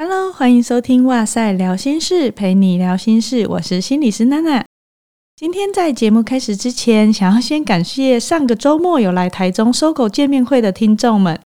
[0.00, 4.64] Hello，欢迎收听《哇塞聊心事》，陪你聊心事，我是心理师娜娜。
[5.34, 11.40] 今天在节目开始之前，想要先感谢上个周末有来台中搜狗见面会的听众们。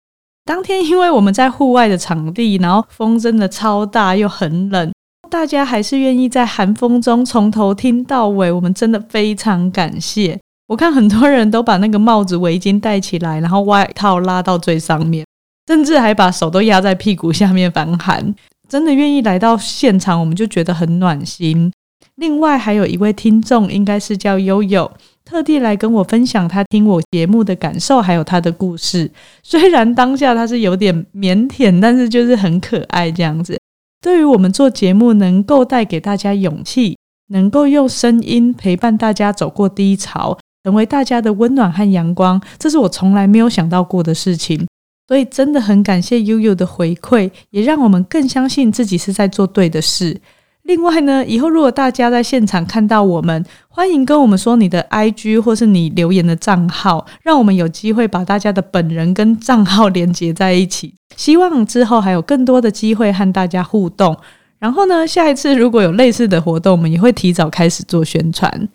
[0.46, 4.92] 当天因为我们在户外的场地，然后风真的超大又很冷，
[5.30, 10.40] 大家还是愿意在寒风中从头听到尾，我们真的非常感谢。
[10.70, 15.24] 我看很多人都把那个帽子、围巾戴起来，然后外套拉到最上面。
[15.70, 18.34] 甚至还把手都压在屁股下面防寒，
[18.68, 21.72] 真的愿意来到现场，我们就觉得很暖心。
[22.16, 24.92] 另外还有一位听众，应该是叫悠悠，
[25.24, 29.12] 特地来跟我分享他听我节目的感受，还有他的故事。
[29.44, 33.56] 虽然当下他是有点腼腆，但是就是很可爱这样子。
[34.02, 44.66] 对于我们做节目，能够带给大家勇气，能够用声音陪伴大家走过低潮，成为大家的温暖和阳光，这是我从来没有想到过的事情。
[45.10, 50.22] 所以真的很感谢悠悠的回馈，也让我们更相信自己是在做对的事。
[50.62, 60.94] 另外呢，以后如果大家在现场看到我们，欢迎跟我们说你的 IG 或是你留言的账号，让我们有机会把大家的本人跟账号连接在一起。
[61.16, 64.16] 希望之后还有更多的机会和大家互动。
[64.60, 68.70] 然后呢，下一次如果有类似的活动，我们也会提早开始做宣传。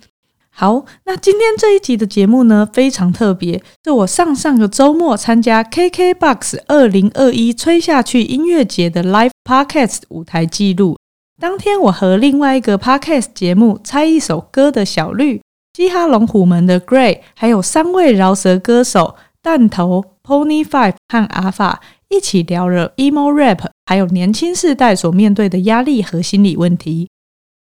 [0.56, 10.96] 好，那今天这一集的节目呢，非常特别，是我上上个周末参加 KKBOX 二零二一吹下去音乐节的 Live Podcast 舞台记录。
[11.42, 15.42] 当天我和另外一个 Podcast 节目猜一首歌的小绿、
[15.76, 27.08] 嘻哈龙虎门的 Gray，还有三位饶舌歌手弹头、Pony Five 和阿法一起聊了 Emo Rap，还有年轻世代所面对的压力和心理问题。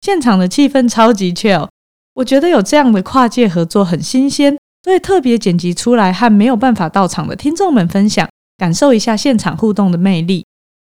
[0.00, 1.69] 现场的气氛超级 chill。
[2.20, 10.44] 我觉得有这样的跨界合作很新鲜，所以特别剪辑出来和没有办法到场的听众们分享，感受一下现场互动的魅力。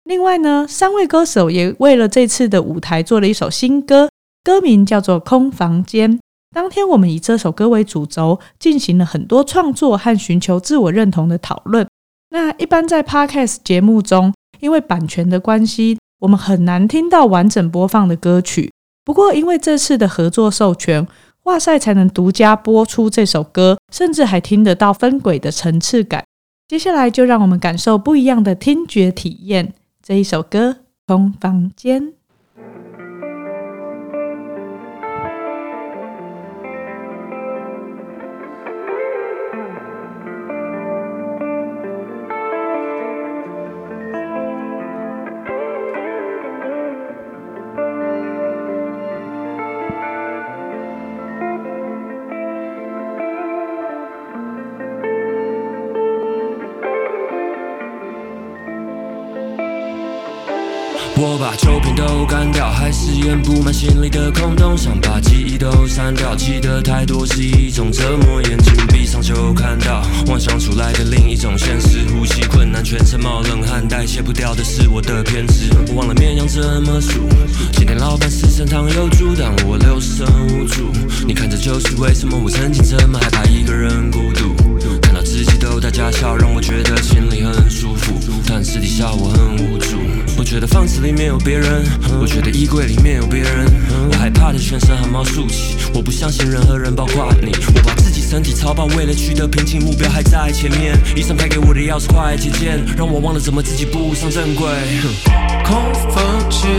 [0.05, 4.09] 另外呢，三位歌手也为了这次的舞台做了一首新歌，
[4.43, 6.17] 歌名叫做《空房间》。
[6.55, 11.87] 当天我们以这首歌为主轴，进行了很多创作和寻求自我认同的讨论。
[12.31, 18.71] 那一般在 Podcast 节目中，因为版权的关系，我们很难听到完整播放的歌曲。
[19.09, 21.07] 不过，因为这次的合作授权，
[21.45, 26.23] 哇塞才能独家播出这首歌，甚至还听得到分轨的层次感。
[26.67, 29.73] 接下来，就让我们感受不一样的听觉体验。
[30.03, 30.69] 这一首歌
[31.07, 32.03] 《空房间》。
[61.39, 66.35] 把旧片都干掉，还是掩不满心里的空洞，想把记忆都删掉。
[66.35, 71.99] 记得太多是一种折磨，眼睛闭上就看到妄想出来的另一种现实。
[72.13, 75.69] 呼吸困难，全身冒冷汗，代谢不掉的是我的偏执。
[75.87, 77.21] 我忘了绵羊怎么数，
[77.71, 80.91] 今天老板四神汤有主，但我六神无主。
[81.25, 84.53] 你看这就是为什么我曾经这么害怕一个人孤独，
[85.01, 87.98] 看到自己都在假笑，让我觉得心里很舒服，
[88.47, 89.97] 但私底下我很无助。
[90.37, 91.83] 我觉得房子里面有别人，
[92.21, 93.65] 我觉得衣柜里面有别人，
[94.09, 97.51] 我害怕的全身汗毛竖起，我不相信任何人，包括你。
[97.75, 100.97] 我把自己身体操爆，为了取得平静，目标还在前面。
[101.15, 104.67] 医生派给我的钥匙快捷键，让我忘了怎么自己步上正轨。
[105.65, 106.69] 空房间，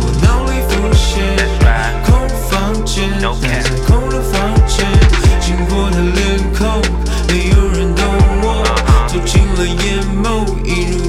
[0.00, 1.20] 我脑里浮现。
[2.04, 3.08] 空房间，
[3.42, 4.86] 待在空的房间，
[5.40, 6.80] 经过的脸孔，
[7.28, 8.04] 没有人懂
[8.42, 8.64] 我，
[9.06, 10.26] 走进了眼眸，
[10.64, 10.99] 映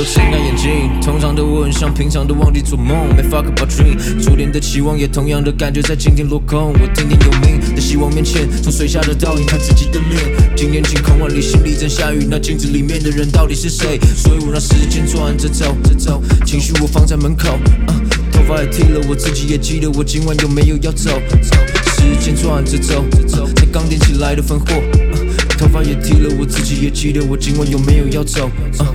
[0.00, 0.04] 我？
[0.04, 6.72] 当我又睁开眼睛，通常的我很像平常的忘记做梦，没 fuck about dream，昨天的期望也同样的感觉在今天落空。
[6.72, 10.56] 我听天由命，在希望面前，从水下的倒影看自己的脸。
[10.56, 13.98] 今天晴空万里，心里正下雨，那镜子里面的人到底是谁？
[14.16, 17.50] 所以我让时间转着走，着走，情绪我放在门口，
[17.86, 18.00] 啊，
[18.32, 21.10] 头发也剃了，我自己也记得我今晚有没有要走。
[21.42, 21.56] 走，
[21.96, 24.74] 时间转着走，着走，在刚点起来的烽火，
[25.12, 25.14] 啊，
[25.58, 28.46] 头发也剃了，我自己也记得我今晚有没有要走。
[28.78, 28.88] 啊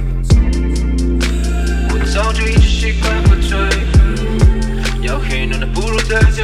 [5.74, 6.44] 不如待在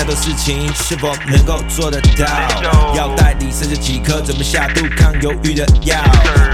[0.00, 2.94] 太多事情是否能够做得到？
[2.96, 6.02] 腰带里剩下几颗准备下肚抗忧郁的药，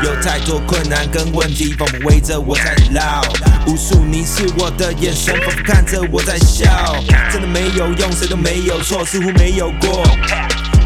[0.02, 3.22] 有太多困难跟问题仿佛围着我在绕，
[3.68, 6.96] 无数凝视我的眼神仿佛看着我在笑，
[7.30, 10.02] 真的没有用，谁都没有错，似乎没有过。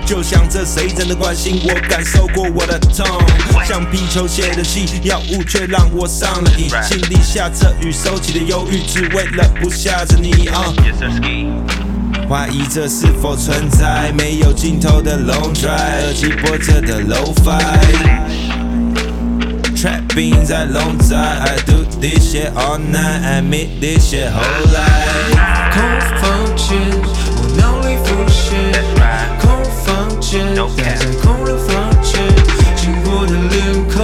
[0.04, 1.88] 就像这谁真的关心我？
[1.88, 3.06] 感受过我的痛，
[3.66, 6.68] 像皮球写的戏，药物却让我上了瘾。
[6.82, 10.74] 心里下着雨，收起的忧郁，只为了不吓着你啊。
[12.30, 17.34] 怀疑这是否存在没有尽头的 long drive，耳机播着的 low
[19.74, 25.34] fi，trapping 在龙仔，I do this shit all night，I meet this shit whole life。
[25.72, 25.82] 空
[26.20, 26.78] 房间，
[27.34, 28.78] 我脑里浮现。
[29.40, 29.50] 空
[29.84, 32.22] 房间，待在空的房间，
[32.76, 33.98] 经过的脸孔，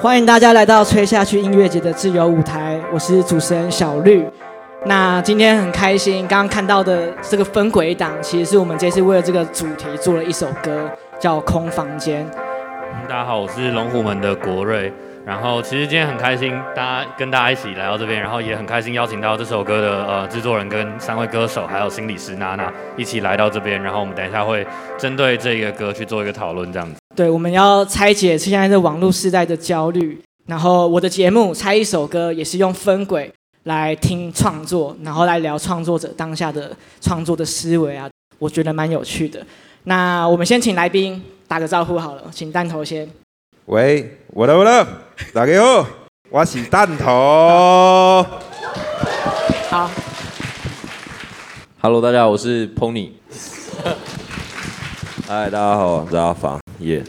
[0.00, 4.26] 欢迎大家来到吹下去音乐节的自由舞台，我是主持人小绿。
[4.86, 12.26] 那今天很开心，刚刚看到的这个分轨档，其实是我们这次为了这个主题做了一首歌，叫《空房间》。
[13.06, 14.90] 大家好，我是龙虎门的国瑞。
[15.26, 23.80] 然后其实今天很开心，大家跟大家一起来到这边，然后也很开心邀请到这首歌的呃制作人跟三位歌手，还有心理师娜娜一起来到这边。
[23.82, 24.66] 然后我们等一下会
[24.96, 26.99] 针对这个歌去做一个讨论，这样子。
[27.20, 30.18] 对，我们要拆解现在这网络时代的焦虑。
[30.46, 33.30] 然后我的节目拆一首歌，也是用分轨
[33.64, 38.08] 来听创作，然后来聊创作者当下的创作的思维啊，
[38.38, 39.46] 我觉得蛮有趣的。
[39.82, 43.06] 那我们先请来宾打个招呼好了，请弹头先。
[43.66, 44.86] 喂，我的我的，
[45.34, 45.86] 大家好，
[46.30, 48.24] 我是弹头。
[49.68, 49.90] 好
[51.82, 53.10] ，Hello，大家好，我是 Pony。
[55.28, 57.02] 嗨，大家好，我是阿房，耶。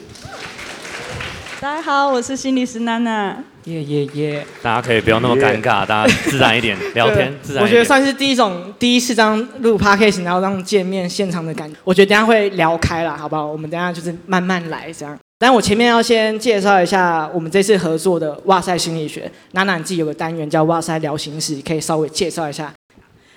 [1.60, 3.38] 大家好，我是心理师娜娜。
[3.66, 4.46] 耶耶耶！
[4.64, 7.64] 大家可以不用那么尴尬，大家自然一点聊天，自然。
[7.64, 11.78] 我觉得算是第一种第一次这样录 podcast，然后让见面现场的感觉。
[11.84, 13.46] 我觉得等下会聊开了，好不好？
[13.46, 15.16] 我们等下就是慢慢来这样。
[15.38, 19.32] 但我前面要先介绍一下我们这次合作的哇塞心理学。
[19.52, 22.74] 娜娜你自己有个单元叫哇塞聊心事，可以稍微介绍一下。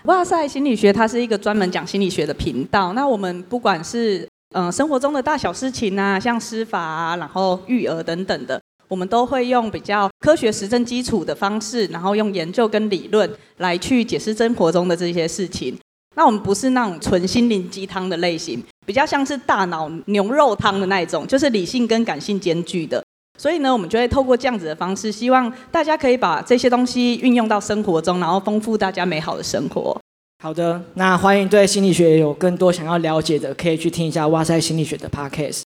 [0.04, 2.94] 哇塞心理学它是一个专门讲心理学的频道。
[2.94, 15.76] 那我们不管是嗯、生活中的大小事情啊，像司法啊，然后育儿等等的，我们都会用比较科学实证基础的方式，然后用研究跟理论来去解释生活中的这些事情。
[16.14, 23.02] 那我们不是那种纯心灵鸡汤的类型，比较像是大脑牛肉汤的那一种，就是理性跟感性兼具的。
[23.36, 30.00] 所以呢，我们就会透过这样子的方式，希望大家可以把这些东西运用到生活中，然后丰富大家美好的生活。
[30.44, 35.62] 好的，那欢迎对心理学有更多想要了解的，可以去听一下哇塞心理学的 Podcast。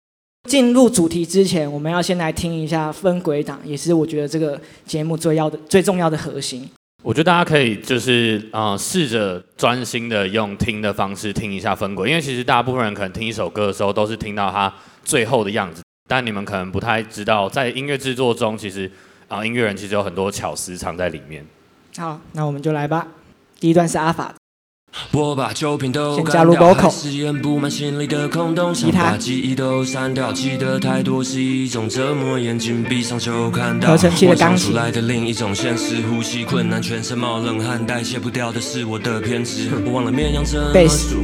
[0.49, 6.69] 进入主题之前，我们要先来听一下分轨档，也是我觉得这个节目最要的、最重要的核心。
[7.01, 14.69] 我觉得大家可以就是啊、呃，试着专心的用听的方式听一下分轨，因为其实大部分人可能听一首歌的时候都是听到它
[15.05, 18.91] 最后的样子，但你们可能不太知道，在音乐制作中，其实
[19.29, 21.45] 啊、呃，音乐人其实有很多巧思藏在里面。
[21.95, 23.07] 好，那我们就来吧。
[23.57, 24.35] 第一段是阿法。
[25.11, 34.73] 我把酒瓶都先加入 vocal 还是掩不满心里的空洞，想把记忆都删掉，记得太多是一种折磨，眼睛闭上就看到，合成器的钢琴。
[34.73, 41.17] 幻想出来的另一种现实，呼吸困难，全身冒冷汗，代谢不掉的是我的偏执，我忘了绵羊怎么数，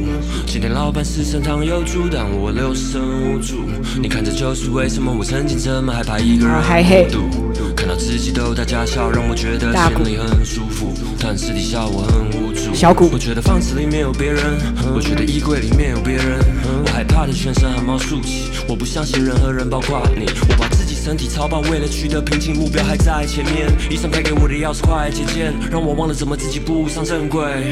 [0.46, 3.64] 今天老板是身糖有主，但我六神无主，
[4.00, 7.18] 你看这就是为什么我曾经这么害怕一个人孤
[7.54, 12.41] 独，看到自己都在假笑，让我觉得心里很舒服，但私底下我很无助，
[12.82, 13.40] 小鼓，我觉得。
[13.40, 14.58] 房子里面有别人，
[14.92, 16.40] 我觉得衣柜里面有别人，
[16.84, 20.26] 我害怕的全身汗毛竖起，我不相信任何人，包括你。
[20.50, 23.70] 我把自己身体操爆，为了取得平静，目标还在前面。
[23.88, 27.44] 医生配给我的钥匙快捷键，让我忘了怎么自己步上正轨。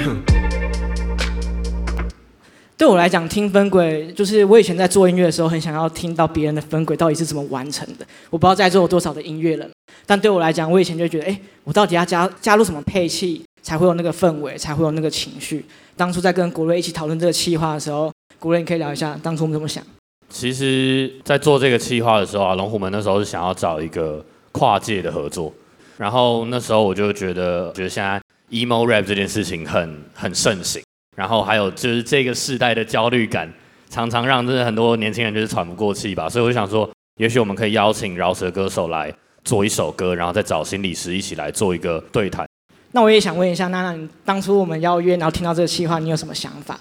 [2.78, 8.06] 对我来讲，听分轨就是我以前在做音乐的时候，很想要听到别人的分轨到底是怎么完成的。
[8.30, 9.68] 我不知道在座有多少的音乐人，
[10.06, 15.64] 但对我来讲，我以前就觉得，哎，我到底要加加入什么配器，才会有那个氛围，才会有那个情绪。
[15.96, 19.84] 当初在跟国瑞一起讨论这个企划的时候，国瑞你可以聊一下当初我们怎么想？
[20.28, 25.52] 其实，在做这个企划的时候啊，龙虎门那时候是想要找一个跨界的合作，
[25.98, 30.80] 然后那时候我就觉得，觉得现在 emo rap 这件事情很很盛行，
[31.16, 33.52] 然后还有就是这个世代的焦虑感，
[33.88, 36.88] 常常让真的很多年轻人就是喘不过气吧，所以我就想说，
[37.18, 39.12] 也许我们可以邀请饶舌歌手来
[39.44, 42.46] 做一首歌，然后再找心理师一起来做一个对谈。
[42.92, 46.78] 那我也想问一下娜娜，你当初我们邀约，然后听到这个企划，你有什么想法？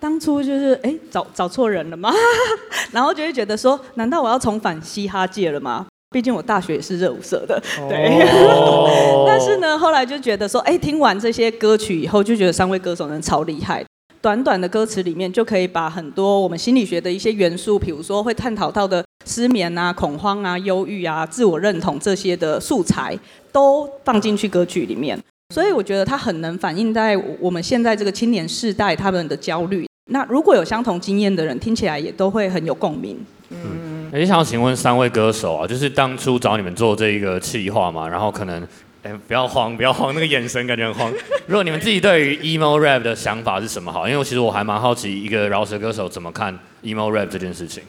[0.00, 2.12] 当初就是哎，找找错人了吗？
[2.92, 5.86] 然后就会觉得说，难道我要重返嘻哈界了吗？
[6.10, 8.20] 毕竟我大学也是热舞社的，对。
[8.46, 9.26] Oh.
[9.26, 13.84] 但是呢，后来就觉得说，哎，听完这些歌曲以后，就觉得三位歌手人超厉害。
[14.20, 23.18] 短短的歌词里面，就可以把很多我们心理学的一些元素，比如说会探讨到的失眠啊、恐慌啊、忧郁啊、自我认同这些的素材，
[23.50, 25.18] 都放进去歌曲里面。
[25.54, 29.86] 所以我觉得它很能反映在我们现在这个青年世代他们的焦虑。
[30.10, 33.16] 那如果有相同经验的人，听起来也都会很有共鸣。
[33.50, 38.66] 嗯，也想请问三位歌手啊，就是当初找你们做这一个企划嘛，然后可能，
[39.04, 41.12] 哎，不要慌，不要慌，那个眼神感觉很慌。
[41.46, 43.92] 如果你们自己对于 emo rap 的想法是什么？
[43.92, 47.80] 好，因为其实我还蛮好奇，一个饶舌歌手怎么看 emo rap 这件事情。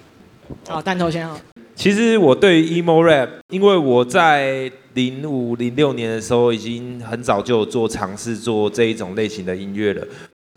[0.70, 1.36] 好，弹头先好。
[1.74, 10.06] 其实我对 emo rap，因为我在零五零六年的时候，已经很早就做尝试做这一种类型的音乐了。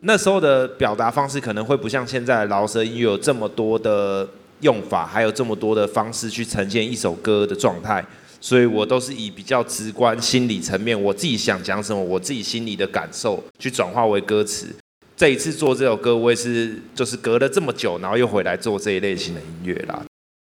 [0.03, 4.27] 那时候的表达方式可能会不像现在饶舌音乐有这么多的
[4.61, 8.05] 用法，还有这么多的方式去呈现一首歌的状态，
[8.41, 14.69] 所以我都是以比较直观心理层面，我自己想讲什么，我自己心里的感受去转化为歌词。
[15.17, 20.01] 这一次做这首歌，我也是就是隔了这么久，然后又回来做这一类型的音乐啦。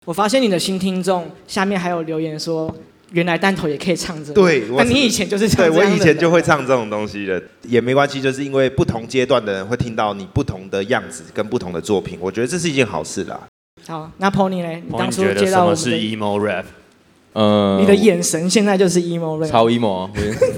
[0.06, 2.72] 我发现你的新听众下面还有留言说，
[3.12, 4.34] 原来弹头也可以唱这个。
[4.34, 5.74] 对，那你以前就是唱这样。
[5.74, 13.40] 对，我以前就会唱这种东西的，也没关系，就是因为不同阶段的人会听到你不同的样子跟不同的作品，我觉得这是一件好事啦。
[13.88, 14.82] 好，那 Pony 呢？
[14.88, 16.66] 你当初觉得什么是 emo rap？
[17.34, 20.12] 呃，你的眼神现在就是 emo rap，超 emo 啊！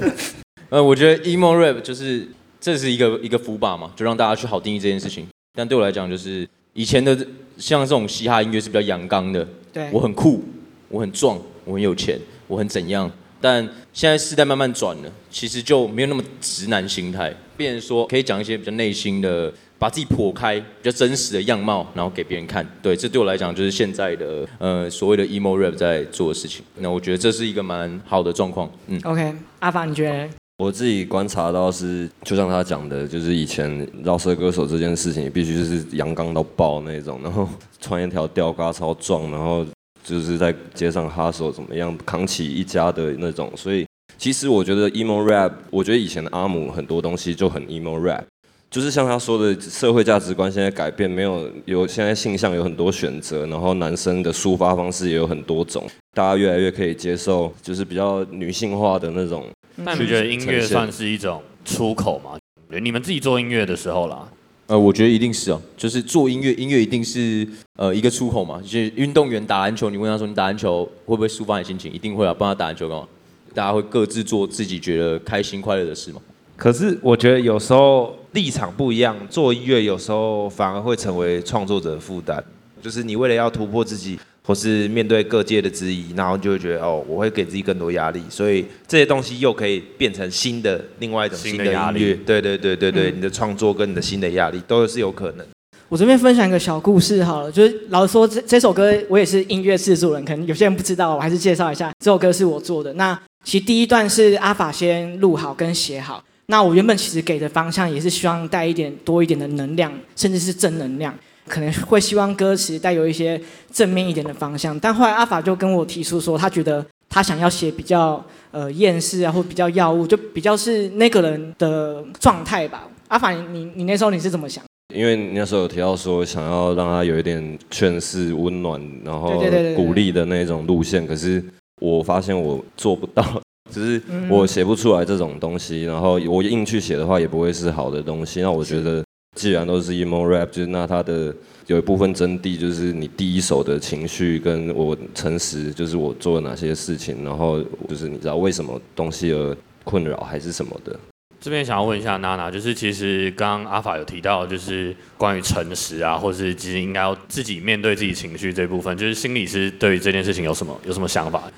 [0.70, 2.26] 呃，我觉得 emo rap 就是
[2.60, 5.26] 这是一个一个福把嘛，就让大家去好定义这件事情。
[5.54, 7.16] 但对我来讲，就是以前的。
[7.58, 10.42] 像这种嘻哈音乐是比较阳刚的，对，我很酷，
[10.88, 12.18] 我很壮，我很有钱，
[12.52, 13.10] 我很怎样？
[13.40, 22.64] 但现在时代慢慢转了，其实就没有那么直男心态，变成说可以讲一些比较内心的，把自己剖开，比较真实的样貌，然后给别人看。
[22.82, 26.62] 对，这对我来讲就是现在的呃所谓的 emo rap 在做的事情。
[26.76, 28.70] 那我觉得这是一个蛮好的状况。
[28.86, 30.28] 嗯，OK，阿凡你觉得？
[30.58, 37.48] 我自己观察到是，就像他讲的，就是以前饶舌歌手这件事情，必须就是阳刚到爆那种，然后
[37.80, 39.66] 穿一条吊嘎超壮，然后
[40.04, 43.52] 就是在街上哈手怎么样扛起一家的那种。
[43.56, 43.86] 所以
[44.18, 48.24] 其实我觉得 emo rap，我觉得以前的阿姆很多东西就很 emo rap，
[48.70, 59.46] 就是像他说的，社会价值观现在改变，没有有现在性向有很多选择，然后男生的抒发方式也有很多种，大家越来越可以接受，就是比较女性化的那种。
[59.76, 62.38] 那你觉得音乐算是一种出口吗？
[62.80, 64.26] 你们自己做音乐的时候啦，
[64.72, 68.58] 呃，我觉得一定是哦，就是做音乐，音乐一定是呃一个出口嘛。
[68.62, 71.92] 就是运动员打篮球，你问他说你打篮球会不会抒发你心情？
[71.92, 73.06] 一定会啊，帮他打篮球干嘛？
[73.52, 76.22] 大家会各自做自己觉得开心快乐的事嘛。
[76.56, 82.42] 可是我觉得有时候立场不一样，做音乐有时候反而会成为创作者的负担，
[82.80, 84.18] 就是你为了要突破自己。
[84.44, 92.00] 或是面对各界的质疑，然后就会觉得哦，我会给自己更多压力，所以这些东西又可以变成新的另外一种新的压力。
[92.26, 95.46] 对对对对对，嗯、你的创作跟你的新的压力都是有可能。
[95.88, 102.92] 我这边分享一个小故事好了，就是老实说这这首歌我也是音乐制作人，可能有些人不知道，我还是介绍一下，这首歌是我做的。
[102.94, 111.14] 那其实第一段是阿法先录好跟写好，那我原本其实给的方向也是希望带一点多一点的能量，甚至是正能量。
[111.48, 113.40] 可能会希望歌词带有一些
[113.72, 122.88] 正面一点的方向，但后来阿法就跟我提出说，他觉得他想要写比较呃厌世啊，或比较药物，就比较是那个人的状态吧。
[123.08, 124.62] 阿法，你你那时候你是怎么想？
[124.94, 129.42] 因为你那时候有提到说想要让他有一点劝世温暖，然后
[129.74, 131.42] 鼓励的那种路线，可是
[131.80, 138.40] 我发现我做不到，只是我写不出来这种东西，然后我硬去写的话也不会是好的东西。
[138.40, 139.02] 那我觉得。
[139.34, 141.34] 既然都是 emo rap，就是那它的
[141.66, 150.98] 有一部分真谛，就是你第一手的情绪跟我诚实，就是我做了哪些事情，然后就是你知道为什么东西而困扰还是什么的。
[151.40, 161.50] 这边想要问一下娜娜，就是其实刚刚阿法有提到，就是关于诚实啊，或是其实应该要自己面对自己情绪这部分，就是心理师对于这件事情有什么有什么想法？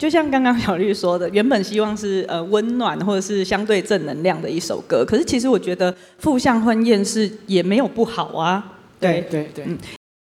[0.00, 8.78] 就像刚刚小绿说的，原本希望是呃温暖或者是相对正能量的一首歌，可是其实我觉得负向婚宴是也没有不好啊。
[8.98, 9.76] 对对对，嗯，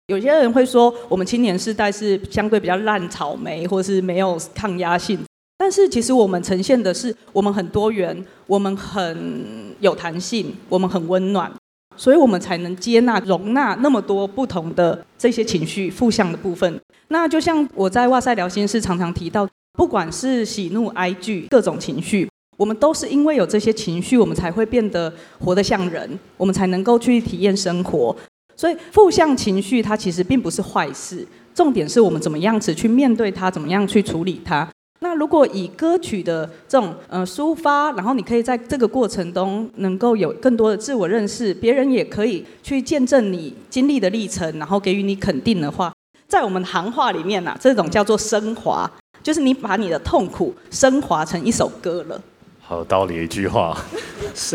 [0.07, 5.19] 有些人会说我们青年世代是相对比较烂草莓，或是没有抗压性，
[5.59, 11.53] 但是其实我们呈现的是我们很多元，我们很有弹性，我们很温暖，
[11.99, 16.81] 所以我们才能接纳容纳那么多不同的这些情绪负向的部分。
[17.09, 19.47] 那就像我在哇塞聊心室常常提到。
[19.77, 28.17] 不管是喜怒哀惧各种情绪，我们都是因为有这些情绪，我们才会变得活得像人，我们才能够去体验生活。
[28.57, 34.67] 所以负向情绪它其实并不是坏事，重点是我们怎么样子去面对它，怎么样去处理它。
[35.01, 45.93] 那如果以歌曲的这种呃抒发，然后你可以在这个过程中能够有更多的自我认识，别人也可以去见证你经历的历程，然后给予你肯定的话，
[46.27, 48.91] 在我们行话里面呐、啊，这种叫做升华。
[49.27, 52.21] 就是你把你的痛苦升华成一首歌了。
[52.61, 53.77] 好有道理的一句话。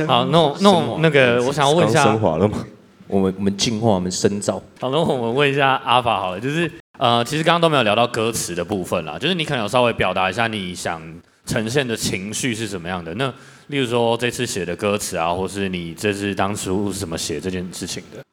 [0.07, 2.65] 好，那那那个，我想要问一下，升华了吗？
[3.05, 4.63] 我们我们进化，我们深造。
[4.79, 11.01] 好，那我们问一下阿法好了，就是呃，其实刚刚都没有聊到歌词的部分啦，就是你可能有稍微表达一下你想
[11.45, 13.13] 呈现的情绪是什么样的。
[13.15, 13.27] 那
[13.67, 18.23] 例如说这次写的歌词啊，或是你这次当初是怎么写这件事情的？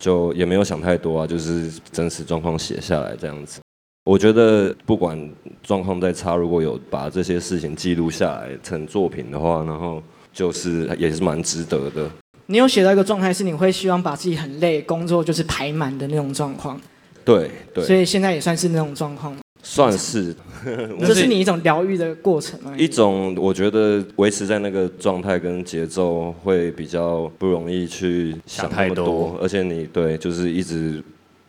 [0.00, 3.60] 就也没有想太多啊，就是真实状况写下来这样子。
[4.04, 5.18] 我觉得不管
[5.62, 12.10] 状况再差，如果有把这些事情记录下来成作品的话，然后就是也是蛮值得的。
[12.44, 16.78] 你有写到一个状态，是你会希望把自己很累，工作就是排满的那种状况。
[17.24, 17.82] 对对。
[17.82, 19.38] 所以现在也算是那种状况吗？
[19.62, 20.36] 算是。
[21.00, 22.74] 这是你一种疗愈的过程吗？
[22.76, 31.02] 一种，我觉得维持在那个状态跟节奏会比较不容易去想太多，而且你对就是一直。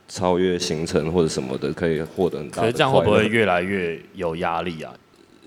[0.08, 2.62] 超越行程或者什么的，可以获得很大的。
[2.62, 4.94] 可是这样会不会越来越有压力啊？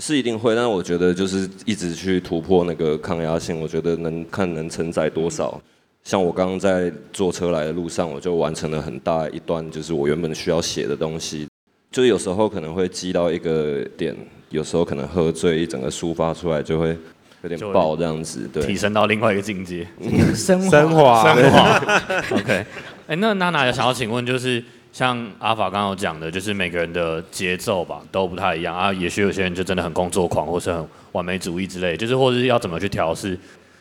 [0.00, 5.60] 是一定会，但是我觉得就是一直去突破那个抗压性，我觉得能看能承载多少。
[6.04, 11.48] 像我刚刚在坐车来的路上，我就完成了很大一段，就是我原本需要写的东西。
[11.90, 14.14] 就是有时候可能会积到一个点，
[14.50, 16.96] 有时候可能喝醉，一整个抒发出来就会
[17.42, 19.86] 有点爆这样子，对，提升到另外一个境界，
[20.34, 22.36] 升华，升华，升华。
[22.36, 22.64] OK。
[23.08, 28.92] 哎，那娜娜也想要请问，就是像阿法刚刚有讲的，就是每个人的节奏吧都不太一样啊。
[28.92, 33.38] 也许有些人就真的很工作狂，或是很完美主义之类，就是或者是要怎么去调试，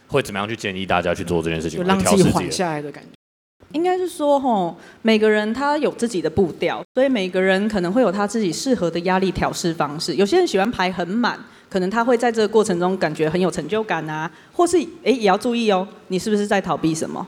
[0.08, 3.10] 会怎么样去建议大家去做这件事情，就让自己缓下来的感觉。
[3.74, 10.16] 应该是说，吼，每个人他有自己的步调，所以每个人可能会有他自己适合的压力调试方式。
[10.16, 11.38] 有些人喜欢排很满，
[11.70, 17.28] 可能他会在这个过程中感觉很有成就感啊，或是哎也要注意哦，你是不是在逃避什么？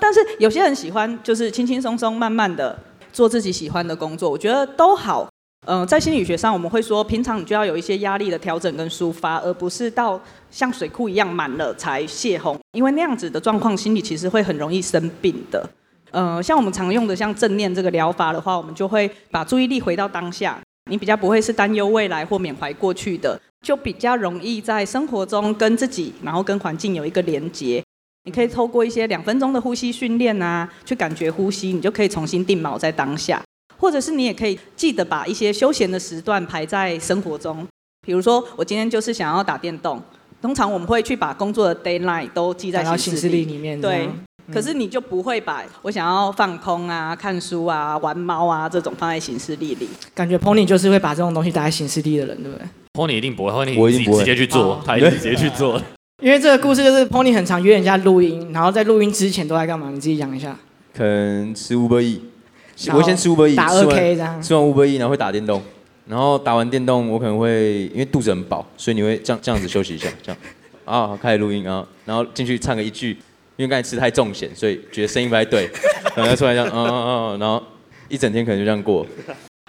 [0.00, 2.78] 但是有些人喜欢就是轻轻松松、慢慢的
[3.12, 5.28] 做自己喜欢的工作，我觉得都好。
[5.66, 10.18] 嗯、呃，在心理学上，我们会说，平常你就要有一些压力的调整跟抒发，而不是到
[10.50, 15.68] 像水库一样满了才泄洪，因为那样子的状况，心里其实会很容易生病的。
[16.12, 20.58] 呃，像我们常用的像正念这个疗法的话，我们就会把注意力回到当下，
[20.90, 27.84] 你比较不会是担忧未来或缅怀过去的，就比较容易在生活中跟自己，然后跟环境有一个连接。
[28.24, 33.42] 你可以透过一些两分钟的呼吸训练啊，去感觉呼吸，你就可以重新定锚在当下。
[33.78, 37.66] 或者是你也可以记得把一些休闲的时段排在生活中，
[38.06, 39.98] 比如说我今天就是想要打电动，
[40.42, 43.80] 通常我们会去把工作的 deadline 都记在行事历里面。
[43.80, 44.06] 对，
[44.52, 49.88] 可是你就不会把我想要放空啊、看书啊、玩猫啊这种放在行事历里。
[50.14, 55.80] 感觉 Pony 就是会把这种东西打在行事历的人，对不对？Pony 一定不会，Pony 一定直接去做，他一定直接去做。
[56.20, 59.90] 因为这个故事就是 Pony 很常约人家录音，然后在录音之前都在干嘛？
[59.90, 60.54] 你自己讲一下。
[60.94, 64.42] 可能吃 Uber Eats，我先吃 Uber Eats，打二 K 这样。
[64.42, 65.62] 吃完 Uber Eats，然后会打电动，
[66.06, 70.38] 然后打完电动，我可能会因为肚子很饱，所以你会这样这样子休息一下，这样。
[70.84, 73.12] 啊，开始录音啊，然后进去唱个一句，
[73.56, 75.70] 因为刚才吃太重咸，所以觉得声音不太对，
[76.14, 77.62] 然后出来这样，嗯嗯嗯，然后
[78.08, 79.06] 一整天可能就这样过。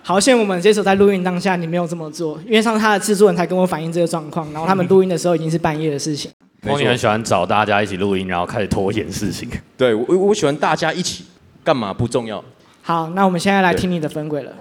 [0.03, 6.31] 好险我们这首在录音当下你没有这么做，因为上次他的制作人才跟我反映这个状况，然后他们录音的时候已经是半夜的事情。
[6.63, 9.49] Pony 很喜欢找大家一起录音，然后开始拖延事情。
[9.77, 11.25] 对，我我喜欢大家一起，
[11.63, 12.43] 干嘛不重要。
[12.81, 14.51] 好，那我们现在来听你的分轨了。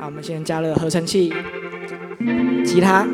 [0.00, 1.32] 好，我们先加了合成器，
[2.64, 3.06] 吉他。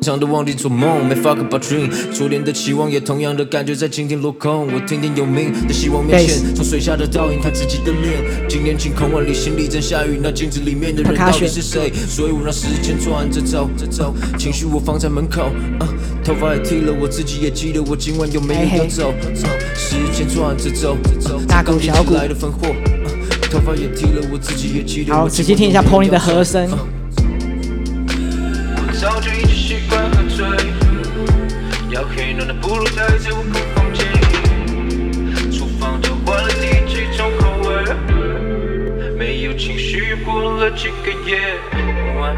[0.00, 1.90] 常的忘记做梦，没 fuck about dream。
[2.14, 4.66] 初恋的期望也同样的感觉在今天落空。
[4.72, 8.48] 我听天由命的希望面前，从水下的倒影看自己的脸。
[8.48, 11.92] 今年晴空万里，心里正下雨，那镜子里面的人到底是谁？
[11.92, 15.50] 所以我让时间转着走着走，情绪我放在门口。
[15.80, 15.88] Uh,
[16.24, 19.48] 头发也剃了，我自己也记得我今晚有没有要走走。
[19.74, 22.68] 时间转着走着走，大狗小鼓来的分货。
[22.68, 25.14] Uh, 头发也剃了，我自己也记得。
[25.14, 26.68] 好，仔细听一下 Pony 的和声。
[30.36, 30.46] 睡。
[31.88, 34.04] 要黑暖的不如待在我空房间，
[35.50, 41.38] 厨房就换了第几种口味，没有情绪过了几个夜
[42.20, 42.36] 晚。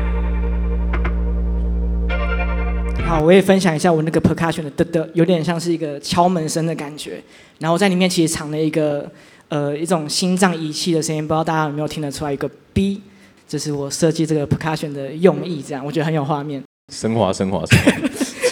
[3.05, 7.21] 好，我也分享一下我那个 percussion 的嘚嘚，有点像是一个敲门声的感觉，
[7.59, 9.11] 然后在里面其实藏了一个
[9.49, 12.33] 呃一种心脏仪器的声音，不知道大家有没有听得出来？
[12.33, 13.03] 一个 B，
[13.49, 16.63] 这是我设计这个 percussion 的用意，这样我觉得很有画面。
[16.89, 17.79] 升华，升华，升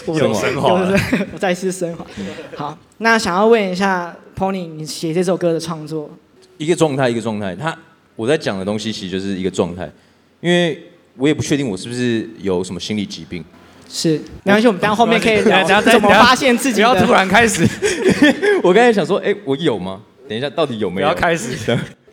[0.06, 0.74] 华， 有升华，
[1.32, 2.06] 我再次升华。
[2.54, 6.10] 好，那想要问一下 Pony，你写这首歌的创作，
[6.58, 7.56] 一个状态，一个状态。
[7.56, 7.76] 他
[8.14, 9.90] 我在讲的东西其实就是一个状态，
[10.40, 10.80] 因为
[11.16, 13.44] 我也不确定我是不是有什么心理疾病。
[13.88, 16.76] 是，没关系，我们等下后面可以聊怎么发现自己。
[16.76, 17.66] 不要突然开始，
[18.62, 20.02] 我刚才想说，哎，我有吗？
[20.28, 21.08] 等一下，到底有没有？
[21.08, 21.56] 不要开始。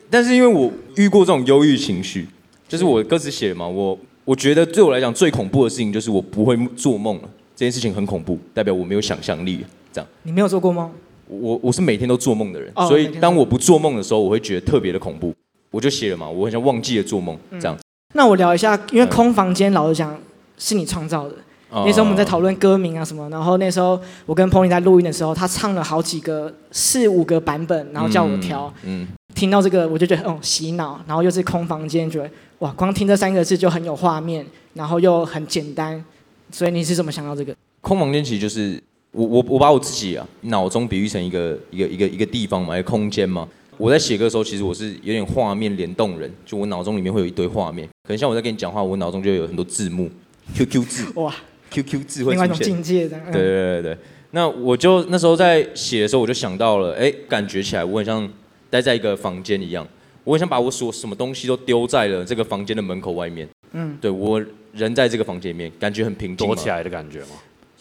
[0.09, 2.27] 但是因为我遇过这种忧郁情绪，
[2.67, 10.07] 就是我歌词写嘛，我我觉得对我来讲最恐怖的事情就是我不会做梦了，这件事情很恐怖，代表我没有想象力，这样。
[10.23, 10.89] 你没有做过梦？
[11.27, 15.33] 我我是每天都做梦的人，所以当我不做梦的时候，我会觉得特别的恐怖。
[15.71, 17.75] 我就写了嘛，我好像忘记了做梦，这样。
[18.13, 20.15] 那我聊一下，因为空房间老实讲
[20.57, 21.35] 是你创造的。
[21.71, 28.71] 那时候我们在讨论歌名啊什么，然后那时候我跟 Pony 在录音的时候，他唱了好几个四五个版本，然后叫我挑。
[28.83, 29.07] 嗯。
[29.33, 32.29] 听到这个我就觉得哦洗脑，然后又是空房间，觉得
[32.63, 36.01] 哇光听这三个字就很有画面，然后又很简单，
[36.49, 37.53] 所以你是怎么想到这个？
[37.81, 43.45] 空房间其实就是我我我把我自己啊脑中比喻成一个一个一个一个地方嘛，一个空间嘛。
[43.77, 50.09] 我在写歌的时候，其实我是有点画面联动人，就我脑中里面会有一堆画面，可能像我在跟你讲话，我脑中就有很多字幕，
[50.55, 51.35] QQ 字哇。
[51.69, 53.19] QQ 字会，另外一种境界的。
[53.25, 53.97] 对对对对，
[54.31, 58.29] 那我就那时候在写的时候，我就想到了，哎，感觉起来我很像
[58.69, 59.85] 待在一个房间一样，
[60.23, 63.47] 我很想把我所什么东西都丢在了这个房间的门口外面。
[63.73, 66.47] 嗯，对我人在这个房间里面，感觉很平静。
[66.47, 67.35] 躲起来的感觉吗？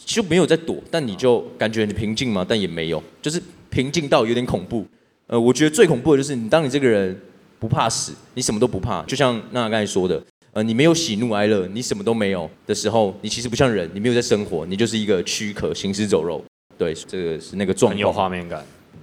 [0.04, 4.86] 就没有在躲，但你就感觉很平静嘛，但也没有，就是平静到有点恐怖。
[5.28, 7.18] 呃，我觉得最恐怖的就是你，当你这个人
[7.58, 10.22] 不怕死，你什么都不怕，就像娜娜刚才说的。
[10.54, 16.44] 呃，你没有喜怒哀乐，你什么都没有的时候，你其实不像人，你没有在生活，你就是一个躯壳，行尸走肉。
[16.76, 17.96] 对，这个是那个状况。
[17.96, 18.62] 很有画面感。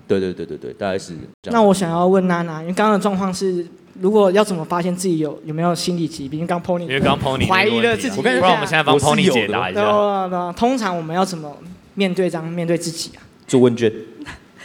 [0.09, 1.53] 对对对对对，大概是这样。
[1.53, 3.63] 那我想要问娜娜，因为刚刚的状况是，
[4.01, 6.39] 如果要怎么发现自己有有没有心理疾病？
[6.39, 8.19] 因为刚 Pony，因为刚 Pony 怀疑了自己。
[8.19, 10.51] 不然我们现在帮 Pony 解答一下。
[10.57, 11.55] 通常我们要怎么
[11.93, 13.21] 面对这样面对自己啊？
[13.47, 13.93] 做问卷。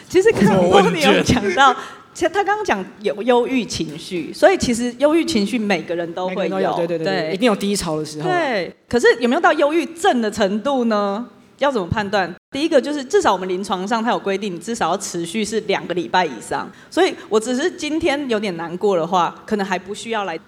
[0.08, 1.76] 其实刚刚 Pony 有讲到。
[2.14, 8.28] 其实他刚刚讲有忧郁情绪，所以其实忧郁情绪每个人都会有，有对对对，对，一定有低潮的时候。
[8.30, 11.26] 对，可是有没有到忧郁症的程度呢？
[11.58, 12.32] 要怎么判断？
[12.50, 16.70] 第一个就是至少我们临床上它有规定，至少要持续是两个礼拜以上。
[16.90, 20.38] 所以我只是今天有点难过的话，可能还不需要来。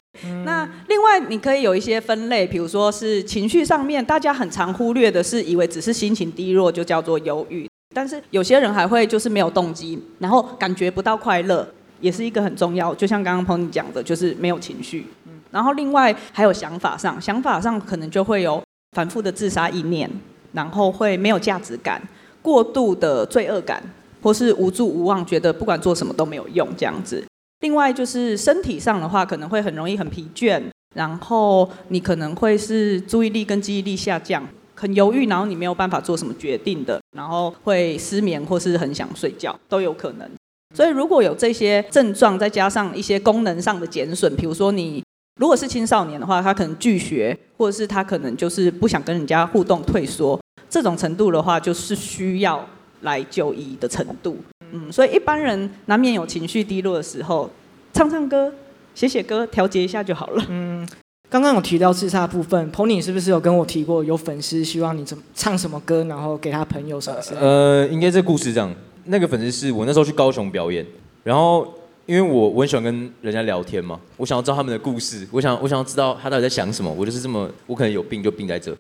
[0.45, 7.69] 那另外你可以有一些分类，比如说是情绪上面，大家很常忽略的是，以为只是心情低落就叫做忧郁。
[7.95, 11.67] 但是有些人还会就是没有动机，然后感觉不到快乐，
[12.01, 12.95] 也是一个很重要。
[12.95, 15.07] 就像刚刚 Pony 讲的，就是没有情绪。
[15.51, 20.11] 然后另外还有想法上，想法上可能就会有反复的自杀意念，
[20.53, 22.03] 然后会没有价值感，
[22.43, 23.83] 过度的罪恶感，
[24.23, 27.25] 或是无助无望，觉得不管做什么都没有用这样子。
[27.61, 30.63] 另外就是身体上的话，可能会很容易很疲倦，
[30.95, 34.47] 然后你可能会是注意力跟记忆力下降。
[34.79, 40.31] 很犹豫，然后你没有办法做什么决定的，然后会失眠或是很想睡觉都有可能。
[40.75, 45.03] 所以如果有这些症状，再加上一些功能上的减损，比如说你
[45.39, 52.67] 如果是青少年的话，他可能拒学，或者是他可能就是不想跟人家互动、退缩，这种程度的话，就是需要
[53.03, 54.39] 来就医的程度。
[54.73, 57.51] 嗯，所以一般人难免有情绪低落的时候，
[57.93, 58.53] 唱唱歌、
[58.95, 60.45] 写写歌，调节一下就好了。
[60.49, 60.89] 嗯。
[61.29, 67.45] 刚刚有提到自杀部分，Pony 是不是有跟我提过有粉丝希望你怎么唱什么歌，然后给他朋友什么之类的？
[67.45, 68.73] 呃，应该这故事这样，
[69.07, 70.87] 那个粉丝是我那时候去高雄表演，
[71.25, 71.67] 然后
[72.07, 78.77] 因为我我很喜欢跟人家聊天嘛，我想要知道他们的故事，我想我想要知道他到底在想什么，我就是这么，我可能有病就病在这，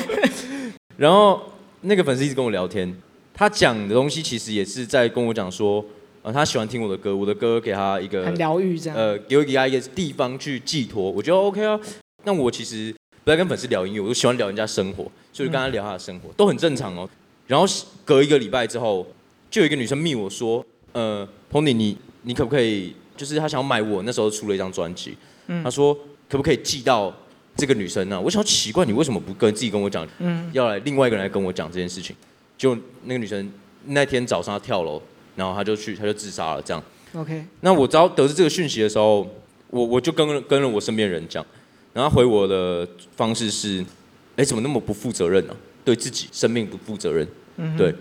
[0.96, 1.40] 然后
[1.80, 2.94] 那个粉丝一直跟我聊天，
[3.34, 5.84] 他讲的东西其实也是在跟我讲说。
[6.22, 11.78] 啊，他喜欢听我的歌，我的歌给他一个很疗愈这样，呃，给我给他一个地方去寄托，我觉得 OK 啊。
[12.24, 17.08] 那我其实不在跟粉丝聊音乐，我就喜欢聊人家生活，所以跟他聊他的生活、嗯、都很正常哦。
[17.46, 17.64] 然后
[18.04, 19.06] 隔一个礼拜之后，
[19.48, 21.96] 就有一个女生密我说，呃，Pony，你
[22.26, 25.94] 你可不可以，就是他想要买我那时候出了一张专辑，嗯，他说
[26.28, 27.10] 可不可以寄到
[27.56, 28.20] 这个女生呢、啊？
[28.20, 32.14] 我想奇怪，你为什么不跟自己跟我讲，嗯，要来另外一个人来跟我讲这件事情？
[32.58, 33.50] 就那个女生
[33.86, 35.00] 那天早上她跳楼。
[35.36, 36.82] 然后她就去，她就自杀了，这样。
[37.12, 37.44] OK。
[37.60, 39.18] 那我知道得知这个讯息的时候，
[39.68, 41.44] 我我就跟跟了我身边人讲，
[41.92, 43.84] 然后回我的方式是，
[44.36, 45.56] 哎，怎么那么不负责任呢、啊？
[45.84, 47.28] 对自己生命不负责任。
[47.58, 47.94] 嗯对，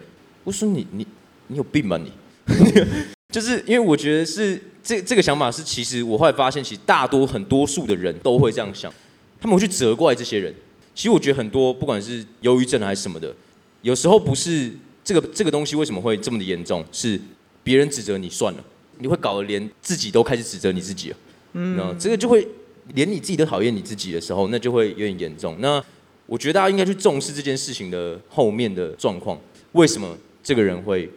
[0.46, 1.06] 我说你你
[1.48, 2.10] 你有病吧你？
[3.30, 8.94] 就是因为我觉得是这这个想法是，其实我后来发现，其实大多很多数的人都会这样想，
[9.42, 10.54] 他们会去责怪这些人。
[10.94, 13.34] 其实我觉得很多不管是忧郁症还是什么的，
[13.82, 14.72] 有时候不是
[15.04, 17.20] 这个这个东西为什么会这么的严重，是
[17.64, 18.64] 别人指责你算了，
[19.00, 21.18] 你会搞得连自己都开始指责你自己了。
[21.54, 22.48] 嗯，那这个就会
[22.94, 25.58] 连你自己都讨厌你自己的时候，那就会有点严重。
[25.60, 25.84] 那
[26.28, 29.38] 我觉得大家应该去重视这件事情的后面的状况，
[29.74, 31.10] 为什么这个人会